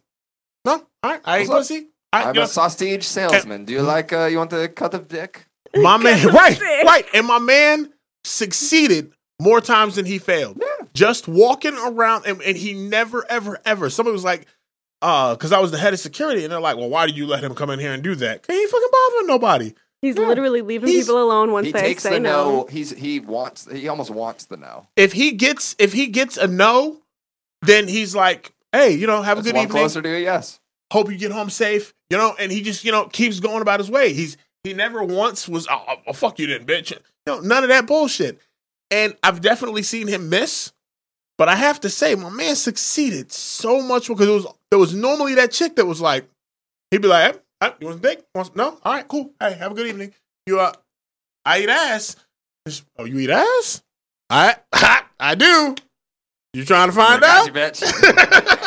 [0.65, 0.73] No?
[1.03, 1.89] All right, I ain't pussy.
[2.15, 3.65] I, I'm a sausage salesman.
[3.65, 4.13] Do you like?
[4.13, 5.47] Uh, you want the cut of dick?
[5.77, 6.85] my man, right, sick.
[6.85, 7.05] right.
[7.15, 7.93] And my man
[8.25, 10.59] succeeded more times than he failed.
[10.61, 10.87] Yeah.
[10.95, 13.91] Just walking around, and, and he never, ever, ever.
[13.91, 14.47] Somebody was like,
[15.03, 17.27] uh, because I was the head of security, and they're like, well, why did you
[17.27, 18.43] let him come in here and do that?
[18.43, 19.75] 'Cause he ain't fucking bothering nobody.
[20.03, 20.27] He's Yeah.
[20.29, 22.31] literally leaving He's- people alone once he they takes say the no.
[22.61, 22.67] no.
[22.71, 23.67] He's he wants.
[23.73, 24.87] He almost wants the no.
[24.97, 27.01] If he gets, if he gets a no,
[27.63, 29.81] then he's like, hey, you know, have That's a good one evening.
[29.83, 30.61] closer to a yes.
[30.93, 31.93] Hope you get home safe.
[32.15, 34.13] You know, and he just, you know, keeps going about his way.
[34.13, 36.93] He's he never once was, oh, oh fuck you, didn't bitch.
[36.93, 38.39] You know, none of that bullshit.
[38.89, 40.73] And I've definitely seen him miss.
[41.39, 44.95] But I have to say, my man succeeded so much because it was there was
[44.95, 46.29] normally that chick that was like,
[46.93, 48.25] he'd be like, hey, hey, you want dick?
[48.55, 49.33] No, all right, cool.
[49.41, 50.15] Hey, have a good evening.
[50.47, 50.73] You uh,
[51.45, 52.15] I eat ass.
[52.97, 53.83] Oh, you eat ass?
[54.31, 54.55] I
[55.19, 55.75] I do.
[56.53, 57.47] You trying to find out?
[57.47, 58.61] you, bitch.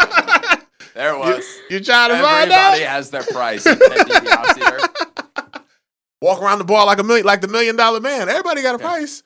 [0.97, 1.57] There it you, was.
[1.69, 3.63] you trying to find Everybody has their price.
[3.63, 4.79] Ted DiBiase there.
[6.21, 8.27] Walk around the bar like a million, like the million dollar man.
[8.29, 8.89] Everybody got a Yeah.
[8.89, 9.21] price.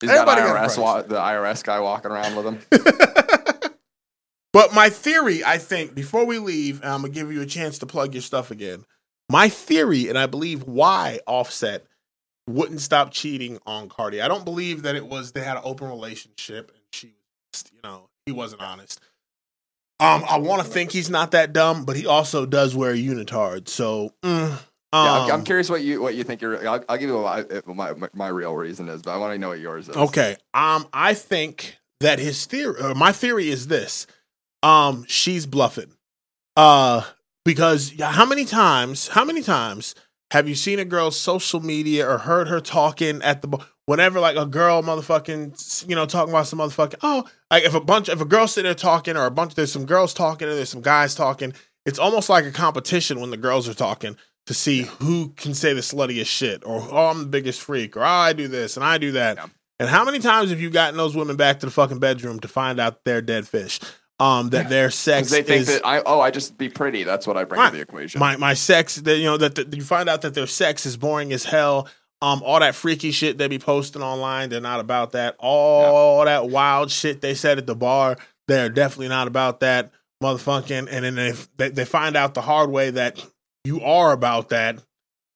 [0.00, 0.78] He's got Everybody got IRS, price.
[0.78, 2.60] wa- the IRS guy walking around with him.
[4.52, 7.78] but my theory, I think, before we leave, and I'm gonna give you a chance
[7.80, 8.84] to plug your stuff again.
[9.28, 11.84] My theory, and I believe why Offset
[12.48, 14.22] wouldn't stop cheating on Cardi.
[14.22, 17.12] I don't believe that it was they had an open relationship and she
[17.52, 19.00] was, you know, he wasn't honest.
[20.00, 22.96] Um, I want to think he's not that dumb, but he also does wear a
[22.96, 23.68] unitard.
[23.68, 24.58] So, mm, um,
[24.92, 26.40] Yeah, I'm, I'm curious what you what you think.
[26.40, 29.34] Your I'll, I'll give you what my, my my real reason is, but I want
[29.34, 29.96] to know what yours is.
[29.96, 30.36] Okay.
[30.54, 34.06] Um, I think that his theory, or my theory, is this:
[34.62, 35.92] um, she's bluffing.
[36.56, 37.02] Uh,
[37.44, 39.94] because how many times, how many times
[40.32, 43.66] have you seen a girl's social media or heard her talking at the bar?
[43.88, 47.80] Whenever like a girl motherfucking, you know, talking about some motherfucking, oh, like if a
[47.80, 50.58] bunch, if a girl sitting there talking or a bunch, there's some girls talking and
[50.58, 51.54] there's some guys talking.
[51.86, 55.72] It's almost like a competition when the girls are talking to see who can say
[55.72, 58.84] the sluttiest shit, or oh, I'm the biggest freak, or oh, I do this and
[58.84, 59.36] I do that.
[59.36, 59.46] Yeah.
[59.78, 62.48] And how many times have you gotten those women back to the fucking bedroom to
[62.48, 63.80] find out they're dead fish?
[64.20, 67.04] Um, that their sex they think is that I oh I just be pretty.
[67.04, 67.70] That's what I bring Right.
[67.70, 68.18] to the equation.
[68.18, 68.96] my my sex.
[68.96, 71.88] That you know that that you find out that their sex is boring as hell.
[72.20, 75.36] Um, all that freaky shit they be posting online, they're not about that.
[75.38, 78.16] All that wild shit they said at the bar,
[78.48, 79.92] they're definitely not about that
[80.22, 80.88] motherfucking.
[80.90, 83.24] And then they they, they find out the hard way that
[83.64, 84.82] you are about that,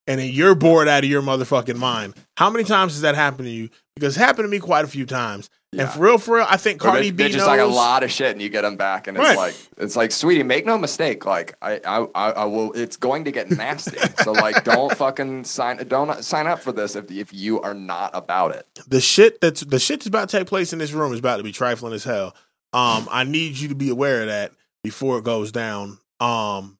[0.06, 2.14] and then you're bored out of your motherfucking mind.
[2.36, 3.70] How many times has that happened to you?
[3.94, 5.48] Because it's happened to me quite a few times.
[5.70, 5.82] Yeah.
[5.82, 7.42] And for real, for real, I think Or Cardi bitch- B bitch knows.
[7.42, 9.36] is like a lot of shit, and you get them back, and it's Right.
[9.36, 12.72] like it's like, sweetie, make no mistake, like I, I, I, I will.
[12.72, 13.98] It's going to get nasty.
[14.22, 18.10] so like, don't fucking sign, don't sign up for this if if you are not
[18.14, 18.66] about it.
[18.86, 21.38] the shit that's the shit that's about to take place in this room is about
[21.38, 22.34] to be trifling as hell.
[22.74, 25.98] Um, I need you to be aware of that before it goes down.
[26.20, 26.76] Um,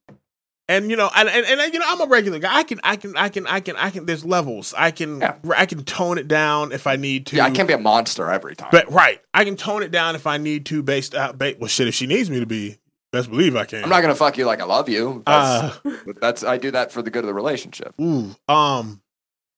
[0.69, 2.55] and you know, and, and and you know, I'm a regular guy.
[2.57, 4.05] I can, I can, I can, I can, I can.
[4.05, 4.73] There's levels.
[4.77, 5.35] I can, Yeah.
[5.55, 7.35] I can tone it down if I need to.
[7.37, 8.69] Yeah, I can't be a monster every time.
[8.71, 11.37] But right, I can tone it down if I need to, based out.
[11.37, 12.77] Ba- well, shit, if she needs me to be,
[13.11, 13.83] best believe I can.
[13.83, 15.21] I'm not gonna fuck you like I love you.
[15.25, 15.91] That's, Uh,
[16.21, 17.93] that's I do that for the good of the relationship.
[18.01, 19.01] ooh, um,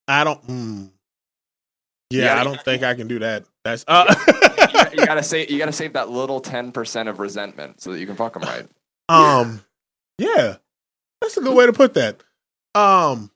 [0.07, 0.45] I don't.
[0.47, 0.89] Mm,
[2.09, 2.41] yeah, Yeah.
[2.41, 3.45] I don't think I can do that.
[3.63, 4.13] That's uh.
[4.93, 7.99] you, you gotta say you gotta save that little ten percent of resentment so that
[7.99, 8.67] you can fuck them right.
[9.09, 9.61] Um,
[10.17, 10.55] yeah,
[11.25, 12.21] that's a good way to put that.
[12.73, 13.31] Um,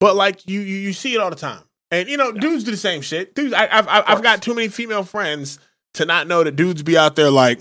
[0.00, 2.70] but like you, you, you see it all the time, and you know, dudes do
[2.70, 3.34] the same shit.
[3.34, 5.58] Dudes, I, I've, I've, I've got too many female friends
[5.94, 7.60] to not know that dudes be out there like,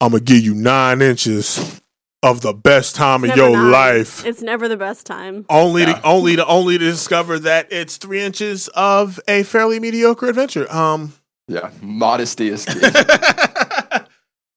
[0.00, 1.80] I'm gonna give you nine inches
[2.22, 3.70] of the best time of Never your nine.
[3.70, 4.26] life.
[4.26, 5.46] It's never the best time.
[5.48, 5.94] only Yeah.
[5.94, 10.70] to only to only to discover that it's three inches of a fairly mediocre adventure.
[10.72, 11.12] Um,
[11.46, 12.80] Yeah, modesty is key.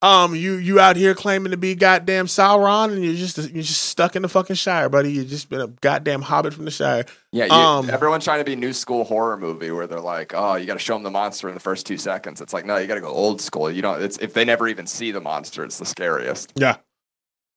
[0.01, 3.83] um, you you out here claiming to be goddamn Sauron, and you're just you're just
[3.83, 5.11] stuck in the fucking Shire, buddy.
[5.11, 7.05] You just been a goddamn hobbit from the Shire.
[7.31, 10.55] Yeah, you, Um, everyone's trying to be new school horror movie where they're like, oh,
[10.55, 12.41] you got to show them the monster in the first two seconds.
[12.41, 13.69] It's like, no, you got to go old school.
[13.69, 16.53] You know, it's if they never even see the monster, it's the scariest.
[16.55, 16.77] Yeah.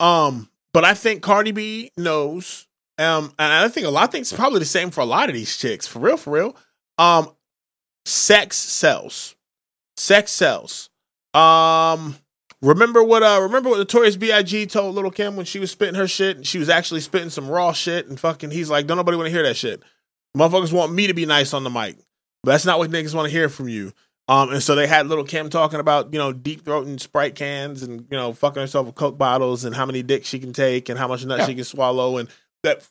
[0.01, 2.67] Um, but I think Cardi B knows.
[2.99, 5.35] Um, and I think a lot of things probably the same for a lot of
[5.35, 5.87] these chicks.
[5.87, 6.57] For real, for real.
[6.99, 7.31] Um,
[8.05, 9.35] sex sells.
[9.97, 10.91] Sex sells.
[11.33, 12.17] Um,
[12.63, 13.23] remember what?
[13.23, 14.67] Uh, remember what Notorious B.I.G.
[14.67, 17.49] told Little Kim when she was spitting her shit, and she was actually spitting some
[17.49, 19.83] raw shit, and fucking, he's like, don't nobody want to hear that shit.
[20.37, 21.97] Motherfuckers want me to be nice on the mic,
[22.43, 23.93] but that's not what niggas want to hear from you.
[24.27, 27.83] Um, and so they had little Kim talking about, you know, deep throating Sprite cans
[27.83, 30.89] and, you know, fucking herself with Coke bottles and how many dicks she can take
[30.89, 31.47] and how much nut Yeah.
[31.47, 32.17] she can swallow.
[32.17, 32.31] And
[32.63, 32.83] that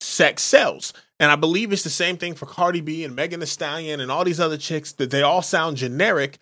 [0.00, 0.92] sex sells.
[1.18, 4.12] And I believe it's the same thing for Cardi B and Megan Thee Stallion and
[4.12, 6.38] all these other chicks that they all sound generic,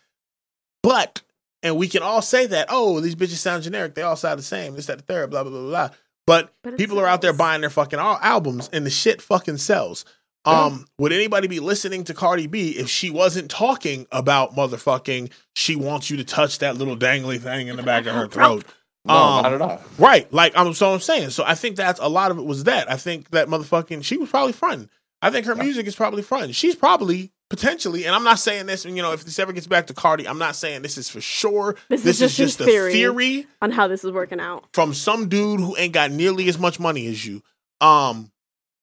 [0.82, 1.22] but,
[1.62, 3.94] and we can all say that, oh, these bitches sound generic.
[3.94, 4.74] They all sound the same.
[4.74, 5.88] This, that, the third, blah, blah, blah, blah.
[6.26, 9.56] But, But people are out there buying their fucking al- albums and the shit fucking
[9.58, 10.04] sells.
[10.46, 15.30] Um, would anybody be listening to Cardi B if she wasn't talking about motherfucking?
[15.54, 18.64] She wants you to touch that little dangly thing in the back of her throat,
[19.04, 19.82] No, Um, not at all.
[19.98, 20.32] right?
[20.32, 21.30] Like I'm so I'm saying.
[21.30, 22.90] So I think that's a lot of it was that.
[22.90, 24.88] I think that motherfucking she was probably fronting.
[25.20, 26.52] I think her music is probably fronting.
[26.52, 28.86] She's probably potentially, and I'm not saying this.
[28.86, 31.20] You know, if this ever gets back to Cardi, I'm not saying this is for
[31.20, 31.76] sure.
[31.90, 32.92] This is This, just is in just a theory.
[32.92, 34.64] theory on how this is working out.
[34.72, 37.42] from some dude who ain't got nearly as much money as you.
[37.82, 38.30] Um,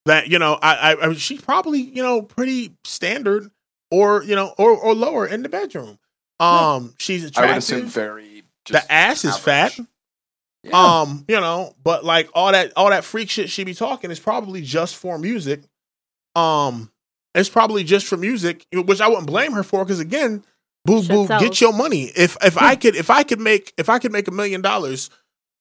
[0.05, 3.49] that you know, I, I, I she's probably you know pretty standard,
[3.89, 5.97] or you know, or or lower in the bedroom.
[6.39, 8.43] Um, she's I would assume very.
[8.65, 9.77] Just The ass is fat.
[10.63, 10.99] Yeah.
[11.01, 14.19] Um, you know, but like all that all that freak shit she be talking is
[14.19, 15.61] probably just for music.
[16.35, 16.91] Um,
[17.37, 20.43] it's probably just for music, which I wouldn't blame her for because again,
[20.85, 21.41] boo Shit boo, sells.
[21.41, 22.11] get your money.
[22.15, 25.09] If if I could if I could make if I could make a million dollars,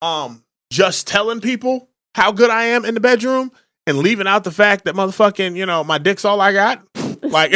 [0.01, 3.51] um, just telling people how good I am in the bedroom
[3.85, 6.83] and leaving out the fact that motherfucking you know my dick's all I got,
[7.21, 7.53] like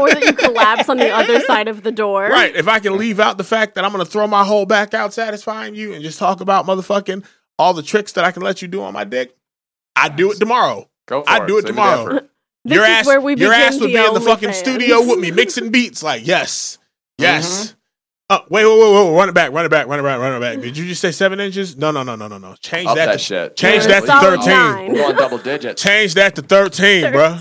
[0.00, 2.28] Or that you collapse on the other side of the door.
[2.28, 2.54] Right.
[2.54, 4.94] If I can leave out the fact that I'm going to throw my whole back
[4.94, 7.24] out satisfying you and just talk about motherfucking
[7.58, 9.36] all the tricks that I can let you do on my dick,
[9.94, 10.88] I do it tomorrow.
[11.06, 12.20] Go for I do it Save tomorrow.
[12.64, 12.68] Effort.
[12.68, 14.54] This your is ass, where we your ass would be in the fucking OnlyFans.
[14.54, 16.02] studio with me mixing beats.
[16.02, 16.78] Like, yes,
[17.18, 17.66] yes.
[17.68, 17.76] Mm-hmm.
[18.30, 20.36] Uh, wait, wait, wait, wait, run it back, run it back, run it back, run
[20.36, 20.60] it back.
[20.62, 21.76] Did you just say seven inches?
[21.76, 22.54] No, no, no, no, no, no.
[22.60, 23.06] Change Up that.
[23.06, 23.56] that to, shit.
[23.56, 24.46] change Yeah, that to 13.
[24.48, 24.92] nine.
[24.92, 25.82] We're going double digits.
[25.82, 27.38] Change that to 13, bro.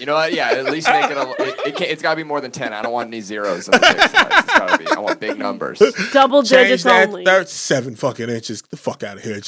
[0.00, 0.32] You know what?
[0.32, 1.16] Yeah, at least make it.
[1.16, 2.72] A, it, it can't, it's got to be more than ten.
[2.72, 3.68] I don't want any zeros.
[3.68, 3.78] In the.
[3.82, 4.90] It's got to be.
[4.90, 5.78] I want big numbers.
[6.12, 7.24] Double Change digits that only.
[7.24, 8.62] thir- seven fucking inches.
[8.62, 9.40] Get the fuck out of here.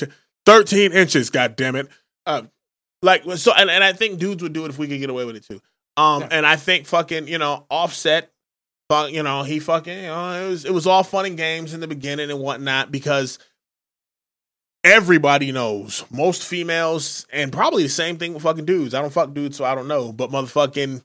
[0.44, 1.30] Thirteen inches.
[1.30, 1.88] God damn it.
[2.26, 2.42] Uh,
[3.03, 5.24] like so, and, and I think dudes would do it if we could get away
[5.24, 5.61] with it too.
[5.96, 6.28] Um, Yeah.
[6.30, 8.30] and I think fucking you know Offset,
[8.88, 11.74] fuck you know he fucking you know it was it was all fun and games
[11.74, 13.38] in the beginning and whatnot because
[14.84, 18.94] everybody knows most females and probably the same thing with fucking dudes.
[18.94, 20.12] I don't fuck dudes, so I don't know.
[20.12, 21.03] But motherfucking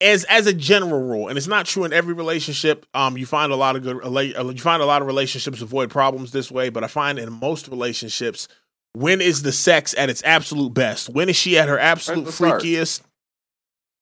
[0.00, 2.84] as as a general rule, and it's not true in every relationship.
[2.94, 6.32] Um, you find a lot of good you find a lot of relationships avoid problems
[6.32, 8.48] this way, but I find in most relationships,
[8.94, 11.10] when is the sex at its absolute best?
[11.10, 13.02] When is she at her absolute freakiest?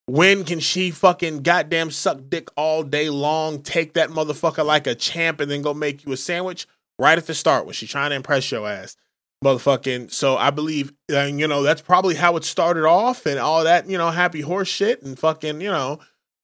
[0.05, 4.95] When can she fucking goddamn suck dick all day long, take that motherfucker like a
[4.95, 6.67] champ, and then go make you a sandwich?
[6.99, 8.95] right at the start when she's trying to impress your ass.
[9.43, 13.65] Motherfucking, so I believe, uh, you know, that's probably how it started off and all
[13.65, 15.99] that, you know, happy horse shit and fucking, you know,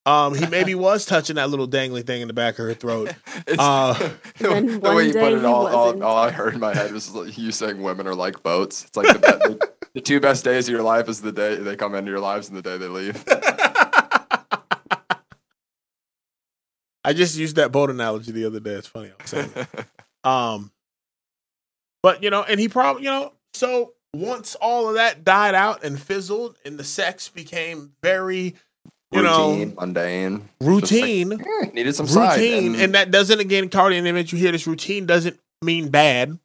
[0.10, 3.14] um, he maybe was touching that little dangly thing in the back of her throat.
[3.58, 3.94] Uh,
[4.38, 7.14] the, the way you put it, all, all, all, I heard in my head was
[7.14, 8.86] like you saying women are like boats.
[8.86, 11.76] It's like the, the, the, two best days of your life is the day they
[11.76, 13.24] come into your lives and the day they leave.
[17.04, 18.74] I just used that boat analogy the other day.
[18.74, 19.12] It's funny.
[19.20, 19.50] I'm saying.
[20.24, 20.72] Um,
[22.04, 25.84] but you know, and he probably, you know, so once all of that died out
[25.84, 28.56] and fizzled, and the sex became very,
[29.12, 33.70] you routine, know, mundane, routine, like, eh, needed some routine, and, and, that doesn't again,
[33.70, 36.38] Cardi, and image you hear this routine doesn't mean bad.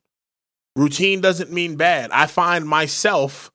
[0.77, 2.11] Routine doesn't mean bad.
[2.11, 3.53] I find myself,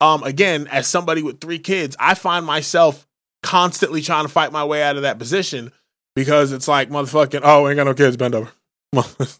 [0.00, 3.06] um, again, as somebody with three kids, I find myself
[3.42, 5.70] constantly trying to fight my way out of that position
[6.16, 8.50] because it's like motherfucking, oh, ain't got no kids, bend over.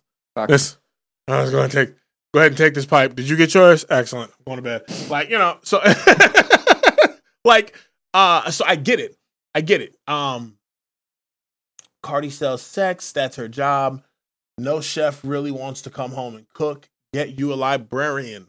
[0.48, 0.76] This,
[1.26, 1.94] I was going to take.
[2.34, 3.14] Go ahead and take this pipe.
[3.14, 3.86] Did you get yours?
[3.88, 4.30] Excellent.
[4.38, 5.08] I'm going to bed.
[5.08, 5.80] Like you know, so
[7.44, 7.74] like,
[8.16, 9.16] uh, so I get it.
[9.54, 9.96] I get it.
[10.06, 10.56] Um,
[12.02, 13.12] Cardi sells sex.
[13.12, 14.02] That's her job.
[14.58, 16.88] No chef really wants to come home and cook.
[17.12, 18.48] Get you a librarian.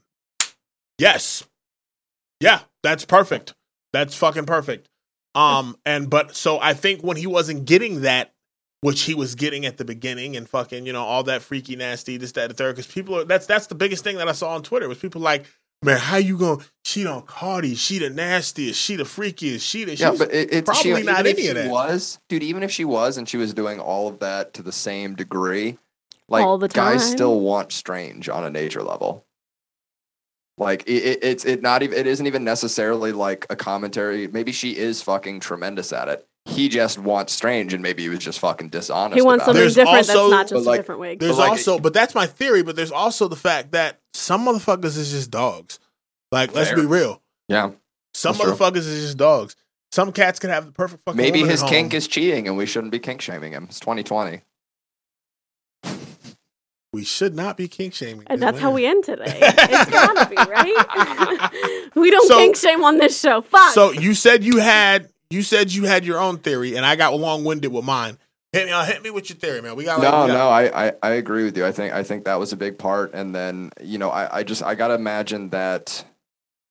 [0.97, 1.43] Yes.
[2.39, 3.55] Yeah, that's perfect.
[3.91, 4.87] That's fucking perfect.
[5.35, 8.33] Um, and but so I think when he wasn't getting that
[8.81, 12.17] which he was getting at the beginning and fucking, you know, all that freaky nasty,
[12.17, 12.75] this, that, the third.
[12.75, 15.19] Because people are that's that's the biggest thing that I saw on Twitter was people
[15.19, 15.45] like,
[15.83, 17.75] man, how you gonna cheat on Cardi?
[17.75, 21.25] She the nastiest, she the freakiest, she the yeah, but it, it's probably she, not
[21.25, 21.69] any of that.
[21.69, 24.71] Was dude, even if she was and she was doing all of that to the
[24.71, 25.77] same degree,
[26.27, 26.93] like all the time.
[26.93, 29.25] guys still want strange on a nature level.
[30.57, 34.27] Like it, it's it not even it isn't even necessarily like a commentary.
[34.27, 38.19] Maybe she is fucking tremendous at it he just wants strange and maybe he was
[38.19, 39.15] just fucking dishonest.
[39.15, 39.67] He wants something it.
[39.67, 41.19] different also, that's not just like, a different wig.
[41.19, 42.63] There's but also, but that's my theory.
[42.63, 45.79] But there's also the fact that some motherfuckers is just dogs.
[46.31, 47.21] Like, let's be real.
[47.47, 47.71] Yeah,
[48.13, 48.91] some motherfuckers true.
[48.91, 49.55] is just dogs.
[49.91, 51.17] Some cats can have the perfect fucking.
[51.17, 53.65] Maybe his kink is cheating, and we shouldn't be kink shaming him.
[53.65, 54.41] It's 2020.
[56.93, 58.25] We should not be kink shaming.
[58.27, 59.37] And that's how we end today.
[59.41, 61.89] it's gotta be right.
[61.95, 63.41] we don't so, kink shame on this show.
[63.41, 63.73] Fuck.
[63.73, 67.15] So you said you had you said you had your own theory, and I got
[67.15, 68.17] long winded with mine.
[68.53, 69.75] Hit me, uh, hit me with your theory, man.
[69.75, 70.49] We got no, we got, no.
[70.49, 71.65] I, I, I agree with you.
[71.65, 74.43] I think I think that was a big part, and then you know, I, I
[74.43, 76.05] just I gotta imagine that.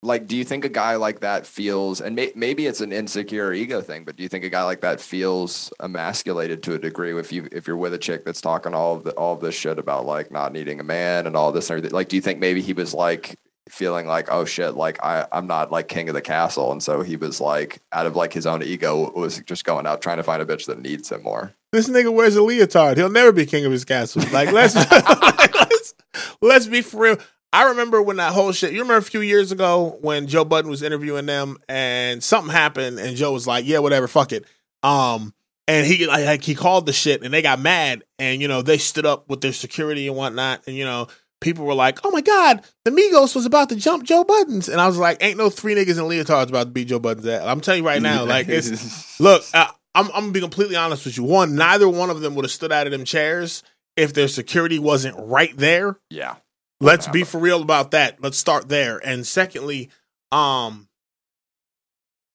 [0.03, 3.53] Like, do you think a guy like that feels, and may, maybe it's an insecure
[3.53, 7.19] ego thing, but do you think a guy like that feels emasculated to a degree
[7.19, 9.55] if you if you're with a chick that's talking all of the all of this
[9.55, 11.95] shit about like not needing a man and all this and everything?
[11.95, 13.37] Like, do you think maybe he was like
[13.69, 17.03] feeling like oh shit like I I'm not like king of the castle and so
[17.03, 20.23] he was like out of like his own ego was just going out trying to
[20.23, 21.53] find a bitch that needs him more.
[21.73, 22.97] This nigga wears a leotard.
[22.97, 24.23] He'll never be king of his castle.
[24.33, 25.95] Like let's let's
[26.41, 27.19] let's be for real.
[27.53, 28.73] I remember when that whole shit.
[28.73, 32.99] You remember a few years ago when Joe Budden was interviewing them and something happened
[32.99, 34.45] and Joe was like, "Yeah, whatever, fuck it."
[34.83, 35.33] Um,
[35.69, 38.79] and he like he called the shit and they got mad and you know they
[38.79, 41.09] stood up with their security and whatnot and you know
[41.41, 44.81] people were like, "Oh my god, the Migos was about to jump Joe Budden," and
[44.81, 47.47] I was like, "Ain't no three niggas in leotards about to beat Joe Budden." At
[47.47, 51.05] I'm telling you right now, like it's look, I, I'm I'm gonna be completely honest
[51.05, 51.25] with you.
[51.25, 53.63] One, neither one of them would have stood out of them chairs
[53.97, 55.99] if their security wasn't right there.
[56.11, 56.37] Yeah,
[56.81, 58.23] let's be for real about that.
[58.23, 58.99] Let's start there.
[59.05, 59.91] And secondly,
[60.33, 60.89] um,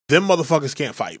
[0.08, 1.20] them motherfuckers can't fight.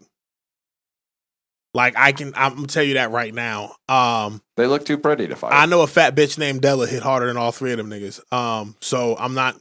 [1.74, 3.76] Like I can, I'm gonna tell you that right now.
[3.88, 5.52] Um, they look too pretty to fight.
[5.52, 8.20] I know a fat bitch named Della hit harder than all three of them niggas.
[8.32, 9.56] Um, so I'm not,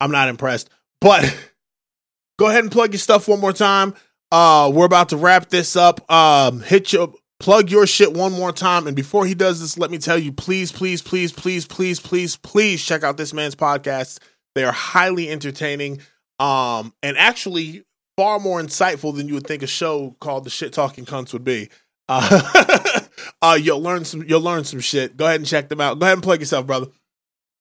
[0.00, 0.70] I'm not impressed.
[1.00, 1.36] But
[2.38, 3.94] go ahead and plug your stuff one more time.
[4.30, 6.10] Uh, we're about to wrap this up.
[6.10, 8.86] Um, hit your plug your shit one more time.
[8.86, 12.36] And before he does this, let me tell you, please, please, please, please, please, please,
[12.36, 14.20] please check out this man's podcast.
[14.54, 16.00] They are highly entertaining.
[16.38, 17.84] Um, and actually
[18.16, 21.44] far more insightful than you would think a show called the Shit Talking Cunts would
[21.44, 21.68] be.
[22.08, 23.00] Uh,
[23.42, 24.22] uh, you'll learn some.
[24.24, 25.16] You'll learn some shit.
[25.16, 25.98] Go ahead and check them out.
[25.98, 26.86] Go ahead and plug yourself, brother.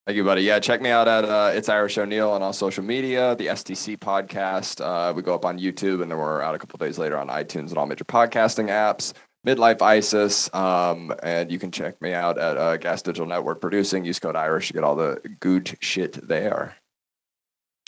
[0.08, 0.42] Thank you, buddy.
[0.42, 3.98] Yeah, check me out at uh, It's Irish O'Neill on all social media, the STC
[3.98, 4.84] podcast.
[4.84, 7.28] Uh, we go up on YouTube, and then we're out a couple days later on
[7.28, 9.14] iTunes and all major podcasting apps.
[9.46, 10.54] Midlife ISIS.
[10.54, 14.06] Um, and you can check me out at uh, Gas Digital Network Producing.
[14.06, 16.76] Use code Irish to get all the good shit there.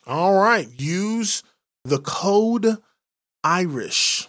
[0.06, 0.68] All right.
[0.80, 1.44] Use
[1.86, 2.78] the code
[3.44, 4.28] Irish.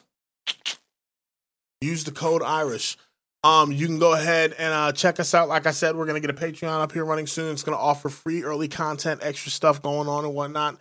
[1.80, 2.96] Use the code Irish.
[3.42, 5.48] Um, you can go ahead and uh, check us out.
[5.48, 7.52] Like I said, we're gonna get a Patreon up here running soon.
[7.52, 10.78] It's gonna offer free early content, extra stuff going on and whatnot.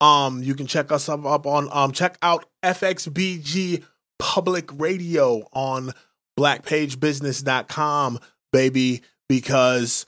[0.00, 3.84] Um, you can check us up, up on um check out FXBG
[4.18, 5.92] Public Radio on
[6.38, 8.18] blackpagebusiness.com,
[8.52, 10.04] baby, because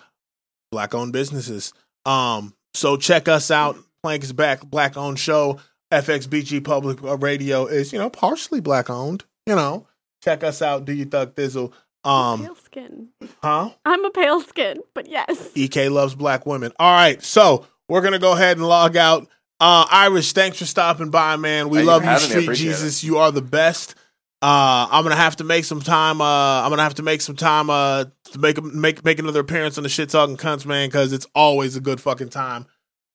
[0.71, 1.73] black owned businesses.
[2.05, 3.77] Um, so check us out.
[4.03, 5.59] Plank is back, black owned show.
[5.93, 9.25] FXBG Public Radio is, you know, partially black owned.
[9.47, 9.87] You know,
[10.23, 10.85] check us out.
[10.85, 11.73] Do you thug thizzle?
[12.05, 13.09] Um, pale skin.
[13.43, 13.71] huh?
[13.85, 15.51] I'm a pale skin, but yes.
[15.55, 16.73] EK loves black women.
[16.79, 19.29] All right, so we're gonna go ahead and log out.
[19.61, 21.69] Uh, Irish, thanks for stopping by, man.
[21.69, 22.29] We Thank love you, having.
[22.29, 23.05] Street Appreciate Jesus.
[23.05, 23.95] You are the best.
[24.43, 26.21] Uh, I'm gonna have to make some time.
[26.21, 27.71] Uh, I'm gonna have to make some time.
[27.71, 31.27] Uh, to make make make another appearance on the shit talking cunts, man, because it's
[31.35, 32.67] always a good fucking time.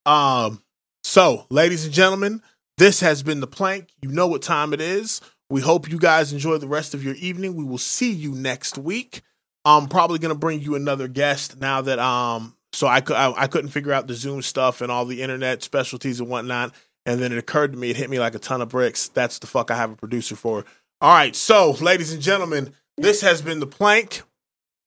[0.07, 0.63] Um,
[1.03, 2.41] so, ladies and gentlemen,
[2.79, 3.89] this has been the plank.
[4.01, 5.21] You know what time it is.
[5.49, 7.55] We hope you guys enjoy the rest of your evening.
[7.55, 9.21] We will see you next week.
[9.65, 13.47] I'm probably gonna bring you another guest now that um so I could I, I
[13.47, 16.73] couldn't figure out the Zoom stuff and all the internet specialties and whatnot.
[17.05, 19.09] And then it occurred to me, it hit me like a ton of bricks.
[19.09, 20.65] That's the fuck I have a producer for.
[21.01, 24.21] All right, so ladies and gentlemen, this has been the plank.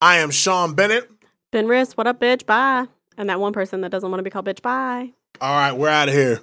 [0.00, 1.10] I am Sean Bennett.
[1.50, 2.46] Ben Riss, what up, bitch?
[2.46, 2.86] Bye.
[3.18, 5.12] And that one person that doesn't want to be called bitch, bye.
[5.40, 6.42] All right, we're out of here.